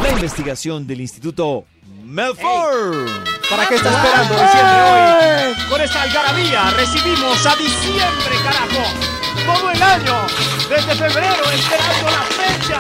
La 0.04 0.12
investigación 0.12 0.86
del 0.86 1.00
Instituto 1.00 1.64
Melford. 2.10 3.08
¿Para 3.52 3.68
qué 3.68 3.76
está 3.76 3.90
esperando 3.90 4.34
diciembre 4.34 4.82
hoy? 4.82 5.70
Con 5.70 5.82
esta 5.82 6.02
algarabía 6.02 6.72
recibimos 6.72 7.46
a 7.46 7.56
diciembre, 7.56 8.36
carajo. 8.44 8.84
Todo 9.46 9.70
el 9.70 9.82
año, 9.82 10.26
desde 10.68 10.96
febrero, 10.96 11.44
esperando 11.54 12.10
la 12.10 12.24
fecha. 12.34 12.80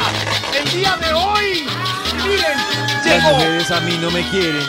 El 0.57 0.71
día 0.71 0.97
de 0.97 1.13
hoy. 1.13 1.67
Miren, 2.25 2.57
Las 2.87 3.05
llegó. 3.05 3.29
mujeres 3.29 3.71
a 3.71 3.79
mí 3.81 3.97
no 4.01 4.09
me 4.09 4.27
quieren. 4.29 4.67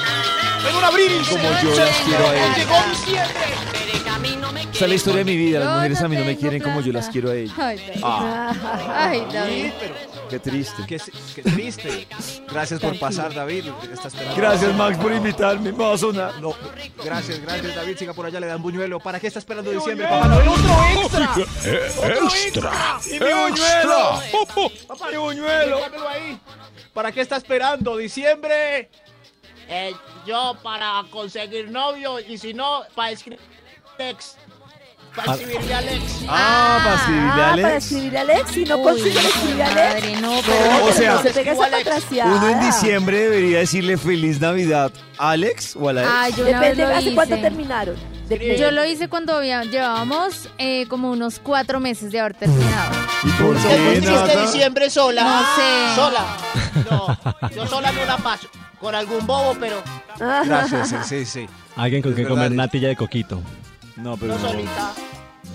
En 0.68 0.76
un 0.76 0.84
abrir 0.84 1.10
y 1.10 1.24
Como 1.24 1.42
yo 1.62 1.74
las 1.74 1.96
quiero 2.04 2.28
a 2.28 2.34
ellas. 2.36 2.56
Llegó 2.58 2.82
diciembre. 2.90 3.79
Esta 4.80 4.86
es 4.86 4.90
la 4.92 4.96
historia 4.96 5.18
de 5.18 5.24
mi 5.26 5.36
vida. 5.36 5.60
Las 5.60 5.74
mujeres 5.74 6.00
no 6.00 6.06
a 6.06 6.08
mí 6.08 6.16
no 6.16 6.24
me 6.24 6.36
quieren 6.38 6.62
como 6.62 6.80
yo 6.80 6.90
las 6.90 7.10
quiero 7.10 7.28
a 7.28 7.34
ellas. 7.34 7.54
Ay, 7.58 7.76
David. 7.76 8.00
Ah, 8.02 8.54
Ay, 9.10 9.26
David. 9.30 9.64
Sí, 9.66 9.72
pero 9.78 9.94
Qué 10.30 10.38
triste. 10.38 10.82
qué, 10.88 10.98
qué 11.34 11.42
triste. 11.42 12.08
gracias 12.50 12.80
por 12.80 12.98
pasar, 12.98 13.34
David. 13.34 13.66
Gracias, 14.34 14.74
Max, 14.74 14.96
por 14.96 15.12
invitarme. 15.12 15.70
Me 15.70 15.84
va 15.84 15.92
a 15.92 15.98
sonar. 15.98 16.40
No, 16.40 16.54
gracias, 17.04 17.42
gracias, 17.42 17.74
David. 17.76 17.98
Siga 17.98 18.14
por 18.14 18.24
allá, 18.24 18.40
le 18.40 18.46
dan 18.46 18.62
buñuelo. 18.62 19.00
¿Para 19.00 19.20
qué 19.20 19.26
está 19.26 19.38
esperando 19.40 19.70
diciembre? 19.70 20.08
Papá 20.08 20.28
Noel, 20.28 20.48
otro 20.48 20.72
extra. 21.02 21.34
Extra. 22.46 23.00
¡Y 23.04 23.10
mi 23.10 23.18
buñuelo! 23.18 24.22
Extra. 24.22 25.10
¡Mi 25.10 25.16
buñuelo! 25.18 25.78
Ahí. 26.08 26.40
¿Para 26.94 27.12
qué 27.12 27.20
está 27.20 27.36
esperando 27.36 27.98
diciembre? 27.98 28.88
Eh, 29.68 29.92
yo 30.26 30.56
para 30.62 31.04
conseguir 31.10 31.70
novio 31.70 32.18
y 32.18 32.38
si 32.38 32.54
no, 32.54 32.80
para 32.94 33.10
escribir 33.10 33.40
Alex. 33.98 34.38
Para 35.14 35.34
escribirle 35.34 35.74
a 35.74 35.78
Alex. 35.78 36.02
Ah, 36.28 36.80
para 36.84 36.94
escribirle 36.96 37.28
a 37.28 37.32
Ah, 37.32 37.36
para 37.36 37.52
Alex. 37.52 37.84
escribirle 37.84 38.18
a 38.18 38.22
Alex. 38.22 38.50
Si 38.52 38.64
no 38.64 38.76
Uy, 38.76 38.82
consigue 38.84 39.18
escribirle 39.18 39.62
a 39.62 39.66
Alex. 39.66 39.94
madre, 39.94 40.20
no, 40.20 40.34
No, 40.36 40.40
pero... 40.42 40.56
o 40.56 40.84
pero 40.86 40.92
sea, 40.92 41.14
no 41.14 41.22
se 41.22 41.30
pega 41.30 41.52
esa 41.52 41.64
Alex. 41.64 41.84
patraciada. 41.84 42.34
Uno 42.36 42.48
en 42.48 42.60
diciembre 42.60 43.18
debería 43.18 43.58
decirle 43.58 43.96
feliz 43.98 44.40
Navidad 44.40 44.92
a 45.18 45.30
Alex 45.30 45.76
o 45.76 45.88
a 45.88 45.92
la 45.92 46.02
ex. 46.02 46.10
Ay, 46.14 46.32
yo 46.36 46.48
una 46.48 46.60
vez 46.60 46.76
Depende, 46.76 46.92
lo 46.92 46.98
¿hace 46.98 47.14
cuánto 47.14 47.34
hice. 47.34 47.42
terminaron? 47.42 47.96
Depende. 48.28 48.58
Yo 48.58 48.70
lo 48.70 48.84
hice 48.84 49.08
cuando 49.08 49.34
había- 49.36 49.64
llevábamos 49.64 50.48
eh, 50.58 50.86
como 50.86 51.10
unos 51.10 51.40
cuatro 51.40 51.80
meses 51.80 52.12
de 52.12 52.20
haber 52.20 52.34
terminado. 52.34 52.92
¿Y 53.24 53.30
por 53.42 53.56
Es 53.56 53.62
qué, 53.64 54.00
Nata? 54.02 54.42
diciembre 54.42 54.88
sola. 54.90 55.24
No 55.24 55.40
sé. 55.56 55.94
Sola. 55.96 56.26
No, 56.88 57.50
yo 57.56 57.66
sola 57.66 57.90
no 57.90 58.04
la 58.04 58.16
paso. 58.18 58.46
Con 58.80 58.94
algún 58.94 59.26
bobo, 59.26 59.56
pero 59.58 59.82
Ah, 60.20 60.42
Gracias, 60.46 60.88
sí, 60.90 60.96
sí, 61.04 61.24
sí. 61.26 61.46
Alguien 61.76 62.00
con 62.02 62.12
Es 62.12 62.14
quien 62.14 62.26
verdad, 62.28 62.36
comer 62.44 62.52
es- 62.52 62.56
natilla 62.56 62.88
de 62.88 62.96
coquito. 62.96 63.42
No, 64.02 64.16
pero 64.16 64.34
no 64.34 64.48
solita. 64.48 64.92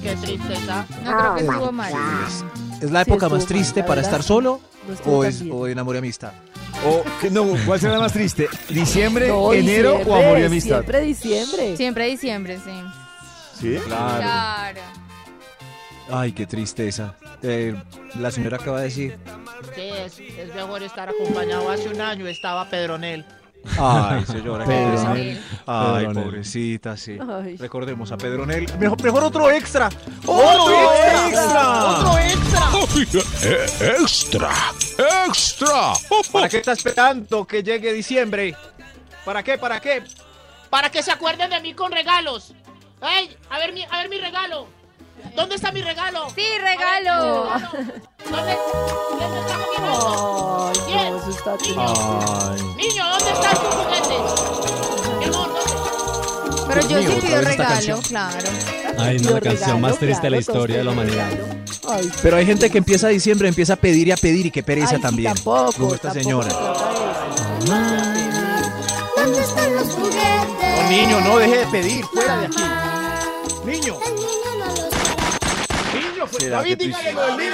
Qué 0.01 0.15
tristeza. 0.15 0.85
No 1.03 1.17
creo 1.17 1.35
que 1.35 1.41
estuvo 1.41 1.71
mal. 1.71 1.93
¿Es 2.81 2.91
la 2.91 3.03
Sí, 3.03 3.09
época 3.11 3.29
más 3.29 3.45
triste 3.45 3.83
para 3.83 4.01
estar 4.01 4.21
solo 4.23 4.59
o, 5.05 5.23
es, 5.23 5.43
o 5.49 5.67
en 5.67 5.79
amor 5.79 5.95
y 5.95 5.99
amistad? 5.99 6.33
O, 6.85 7.03
que 7.21 7.31
no, 7.31 7.45
¿Cuál 7.65 7.79
será 7.79 7.93
la 7.93 7.99
más 8.01 8.13
triste? 8.13 8.47
¿Diciembre, 8.69 9.29
no, 9.29 9.53
enero 9.53 9.93
o 9.95 9.97
diciembre, 9.99 10.25
amor 10.25 10.39
y 10.39 10.43
amistad? 10.43 10.75
Siempre 10.81 11.01
diciembre. 11.01 11.77
Siempre 11.77 12.07
diciembre, 12.07 12.59
sí. 12.63 12.83
¿Sí? 13.59 13.77
Claro. 13.85 14.17
Claro. 14.17 14.81
Ay, 16.11 16.33
qué 16.33 16.45
tristeza. 16.45 17.15
Eh, 17.41 17.75
la 18.19 18.29
señora 18.29 18.57
acaba 18.57 18.79
de 18.79 18.83
decir. 18.85 19.17
Sí, 19.73 19.81
es, 19.81 20.19
es 20.19 20.53
mejor 20.53 20.83
estar 20.83 21.09
acompañado. 21.09 21.69
Hace 21.71 21.89
un 21.89 22.01
año 22.01 22.27
estaba 22.27 22.69
Pedronel. 22.69 23.25
Ay, 23.79 24.25
señora, 24.25 24.65
qué 24.65 24.71
Pedro. 24.71 25.15
Sí. 25.15 25.41
Ay, 25.65 26.07
pobrecita, 26.13 26.97
sí. 26.97 27.17
Ay. 27.19 27.57
Recordemos 27.57 28.11
a 28.11 28.17
Pedronel. 28.17 28.67
Mejor, 28.79 29.03
mejor 29.03 29.23
otro 29.23 29.51
extra. 29.51 29.89
¡Otro 30.25 30.93
extra! 31.31 31.85
¡Otro 31.85 32.17
extra! 32.17 32.61
Ay, 32.73 33.07
eh, 33.43 33.65
extra. 33.99 34.51
Extra. 35.27 35.93
¿Para 36.31 36.49
qué 36.49 36.57
está 36.57 36.73
esperando 36.73 37.45
que 37.45 37.63
llegue 37.63 37.93
diciembre? 37.93 38.55
¿Para 39.23 39.43
qué? 39.43 39.57
¿Para 39.57 39.79
qué? 39.79 40.03
Para 40.69 40.89
que 40.89 41.01
se 41.01 41.11
acuerden 41.11 41.49
de 41.49 41.59
mí 41.61 41.73
con 41.73 41.91
regalos. 41.91 42.53
¡Ey! 43.01 43.35
A 43.49 43.59
ver 43.59 43.73
mi, 43.73 43.83
a 43.83 43.97
ver 43.97 44.09
mi 44.09 44.17
regalo. 44.17 44.67
¿Dónde 45.35 45.55
está 45.55 45.71
mi 45.71 45.81
regalo? 45.81 46.29
Sí, 46.29 46.45
regalo. 46.59 47.49
¿Dónde? 48.31 48.57
¿Quién 49.17 49.31
me 49.31 49.39
trajo 49.41 49.65
mi 49.71 49.77
regalo? 49.77 50.71
Ay, 50.87 51.13
está 51.29 51.57
triste. 51.57 51.79
Ay. 51.79 52.61
Niño, 52.75 53.03
¿dónde 53.09 53.31
están 53.31 53.55
tus 53.55 53.73
juguetes? 53.75 54.21
Mi 55.19 55.25
amor, 55.25 55.47
¿dónde? 55.47 55.61
Pero 56.67 56.81
yo 56.87 56.97
mío, 56.99 57.09
sí 57.11 57.17
pido 57.27 57.41
regalo, 57.41 57.69
canción. 57.69 58.01
claro. 58.01 58.49
Ay, 58.97 59.19
no, 59.19 59.31
la 59.31 59.41
canción 59.41 59.59
regalo, 59.61 59.79
más 59.79 59.97
triste 59.99 60.21
de 60.23 60.29
la 60.29 60.37
historia 60.37 60.77
de 60.77 60.83
la 60.83 60.91
humanidad. 60.91 61.27
Ay, 61.87 62.09
Pero 62.23 62.37
hay 62.37 62.45
gente 62.47 62.69
que 62.71 62.77
empieza 62.79 63.07
diciembre, 63.09 63.47
empieza 63.47 63.73
a 63.73 63.75
pedir 63.75 64.07
y 64.07 64.11
a 64.11 64.17
pedir 64.17 64.47
y 64.47 64.51
qué 64.51 64.63
pereza 64.63 64.89
ay, 64.91 64.95
sí, 64.97 65.01
también. 65.01 65.33
tampoco, 65.35 65.71
Como 65.73 65.93
esta 65.93 66.07
tampoco 66.11 66.23
señora. 66.23 66.49
se 66.49 66.55
trata 66.57 66.89
de 66.89 66.95
eso. 69.79 69.99
No, 70.05 70.89
niño, 70.89 71.21
no 71.21 71.37
deje 71.37 71.57
de 71.59 71.65
pedir. 71.67 72.03
Fuera 72.05 72.37
de 72.37 72.45
aquí. 72.47 72.63
Niño. 73.65 73.97
Será 76.39 76.57
David, 76.57 76.77
que 76.77 77.11
lo 77.13 77.21
del 77.27 77.37
niño. 77.37 77.51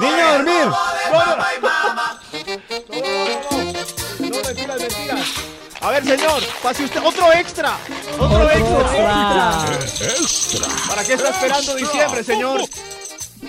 ¡Niño, 0.00 0.26
a 0.26 0.32
dormir! 0.32 0.66
No, 1.12 1.26
no, 1.26 1.36
no. 1.36 1.46
Mentiras, 4.46 4.80
mentiras. 4.80 5.26
A 5.80 5.90
ver, 5.90 6.04
señor, 6.04 6.42
pase 6.62 6.84
usted 6.84 7.00
otro 7.04 7.32
extra. 7.32 7.76
Otro, 8.18 8.50
extra. 8.50 9.64
Extra. 10.00 10.66
¿Para 10.88 11.04
qué 11.04 11.12
está 11.14 11.28
esperando 11.28 11.74
diciembre, 11.74 12.24
señor? 12.24 12.60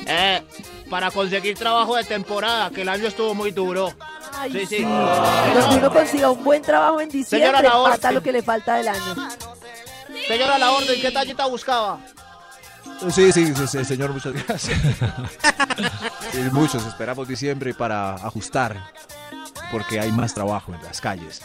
Eh, 0.06 0.44
para 0.90 1.10
conseguir 1.12 1.58
trabajo 1.58 1.96
de 1.96 2.04
temporada, 2.04 2.70
que 2.70 2.82
el 2.82 2.90
año 2.90 3.08
estuvo 3.08 3.34
muy 3.34 3.52
duro. 3.52 3.94
Ay, 4.40 4.52
Sí, 4.52 4.66
sí. 4.68 4.84
Donde 4.84 5.78
uno 5.78 5.92
consiga 5.92 6.30
un 6.30 6.44
buen 6.44 6.62
trabajo 6.62 7.02
en 7.02 7.10
diciembre, 7.10 7.68
falta 7.70 8.12
lo 8.12 8.22
que 8.22 8.32
le 8.32 8.44
falta 8.44 8.76
del 8.76 8.90
año. 8.90 9.16
Señora, 10.28 10.58
la 10.58 10.72
orden, 10.72 11.02
¿qué 11.02 11.12
tallita 11.12 11.46
buscaba? 11.48 12.00
Sí, 13.12 13.32
sí, 13.32 13.54
sí, 13.56 13.68
sí, 13.68 13.86
señor, 13.86 14.12
muchas 14.12 14.34
gracias. 14.34 14.80
Muchos 16.52 16.86
esperamos 16.86 17.28
diciembre 17.28 17.74
para 17.74 18.16
ajustar, 18.16 18.92
porque 19.72 20.00
hay 20.00 20.12
más 20.12 20.34
trabajo 20.34 20.74
en 20.74 20.82
las 20.84 21.00
calles. 21.00 21.42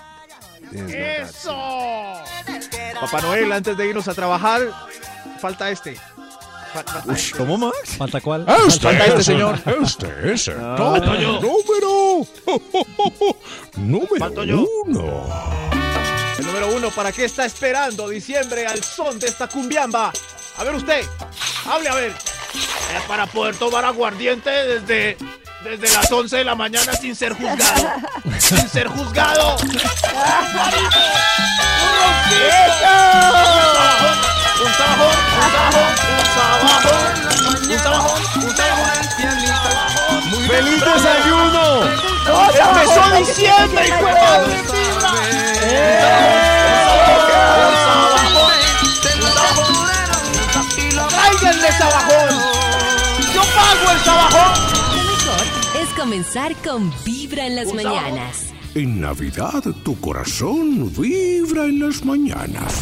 Es 0.73 0.87
verdad, 0.87 1.31
sí. 1.31 1.49
¡Eso! 1.49 3.01
Papá 3.01 3.21
Noel, 3.21 3.53
antes 3.53 3.77
de 3.77 3.87
irnos 3.89 4.09
a 4.09 4.15
trabajar, 4.15 4.63
falta 5.41 5.71
este. 5.71 5.99
Uy, 7.05 7.17
¿Cómo, 7.37 7.59
Max? 7.59 7.97
¿Falta 7.99 8.21
cuál? 8.23 8.47
Este, 8.67 8.81
Falta 8.81 9.05
este, 9.07 9.23
señor. 9.23 9.59
Este, 9.83 10.33
ese. 10.33 10.53
Ah. 10.53 10.77
No, 10.79 10.91
Falto 10.93 11.15
yo. 11.17 11.41
número. 11.41 12.27
número 13.77 14.17
Falto 14.19 14.45
yo. 14.45 14.67
uno. 14.87 15.27
El 16.39 16.47
número 16.47 16.75
uno, 16.75 16.91
¿para 16.91 17.13
qué 17.13 17.27
está 17.27 17.45
esperando 17.45 18.09
diciembre 18.09 18.67
al 18.67 18.83
son 18.83 19.19
de 19.19 19.27
esta 19.27 19.49
cumbiamba? 19.49 20.13
A 20.59 20.65
ver 20.65 20.75
usted, 20.75 21.05
hable 21.67 21.89
a 21.89 21.95
ver. 21.95 22.13
Eh, 22.13 23.01
para 23.09 23.27
poder 23.27 23.57
tomar 23.57 23.85
aguardiente 23.85 24.51
desde, 24.51 25.17
desde 25.65 25.93
las 25.95 26.11
11 26.11 26.37
de 26.39 26.45
la 26.45 26.55
mañana 26.55 26.93
sin 26.95 27.17
ser 27.17 27.33
juzgado. 27.33 27.91
sin 28.39 28.69
ser 28.69 28.89
juzgado. 28.89 29.57
Un 29.57 29.69
sabajón, 33.79 34.19
un 34.65 34.73
sabajón, 34.75 35.17
un 36.19 37.79
sabajón, 37.79 38.23
un 38.43 38.57
sabajón, 38.57 38.83
un. 40.37 40.49
¡Feliz 40.49 40.85
desayuno! 40.85 41.83
Empezó 42.55 43.03
diciembre, 43.17 43.89
hijo 43.89 44.07
de 44.07 44.15
¡Yo 53.35 53.43
pago 53.55 53.93
el 53.93 53.99
sabajón! 54.01 54.53
Lo 54.97 55.03
mejor 55.05 55.83
es 55.83 55.89
comenzar 55.99 56.55
con 56.57 56.93
Vibra 57.05 57.47
en 57.47 57.57
las 57.57 57.73
mañanas. 57.75 58.53
En 58.75 59.03
Navidad 59.03 59.63
tu 59.85 60.01
corazón 60.01 60.91
vibra 60.97 61.65
en 61.65 61.81
las 61.81 62.05
mañanas. 62.07 62.81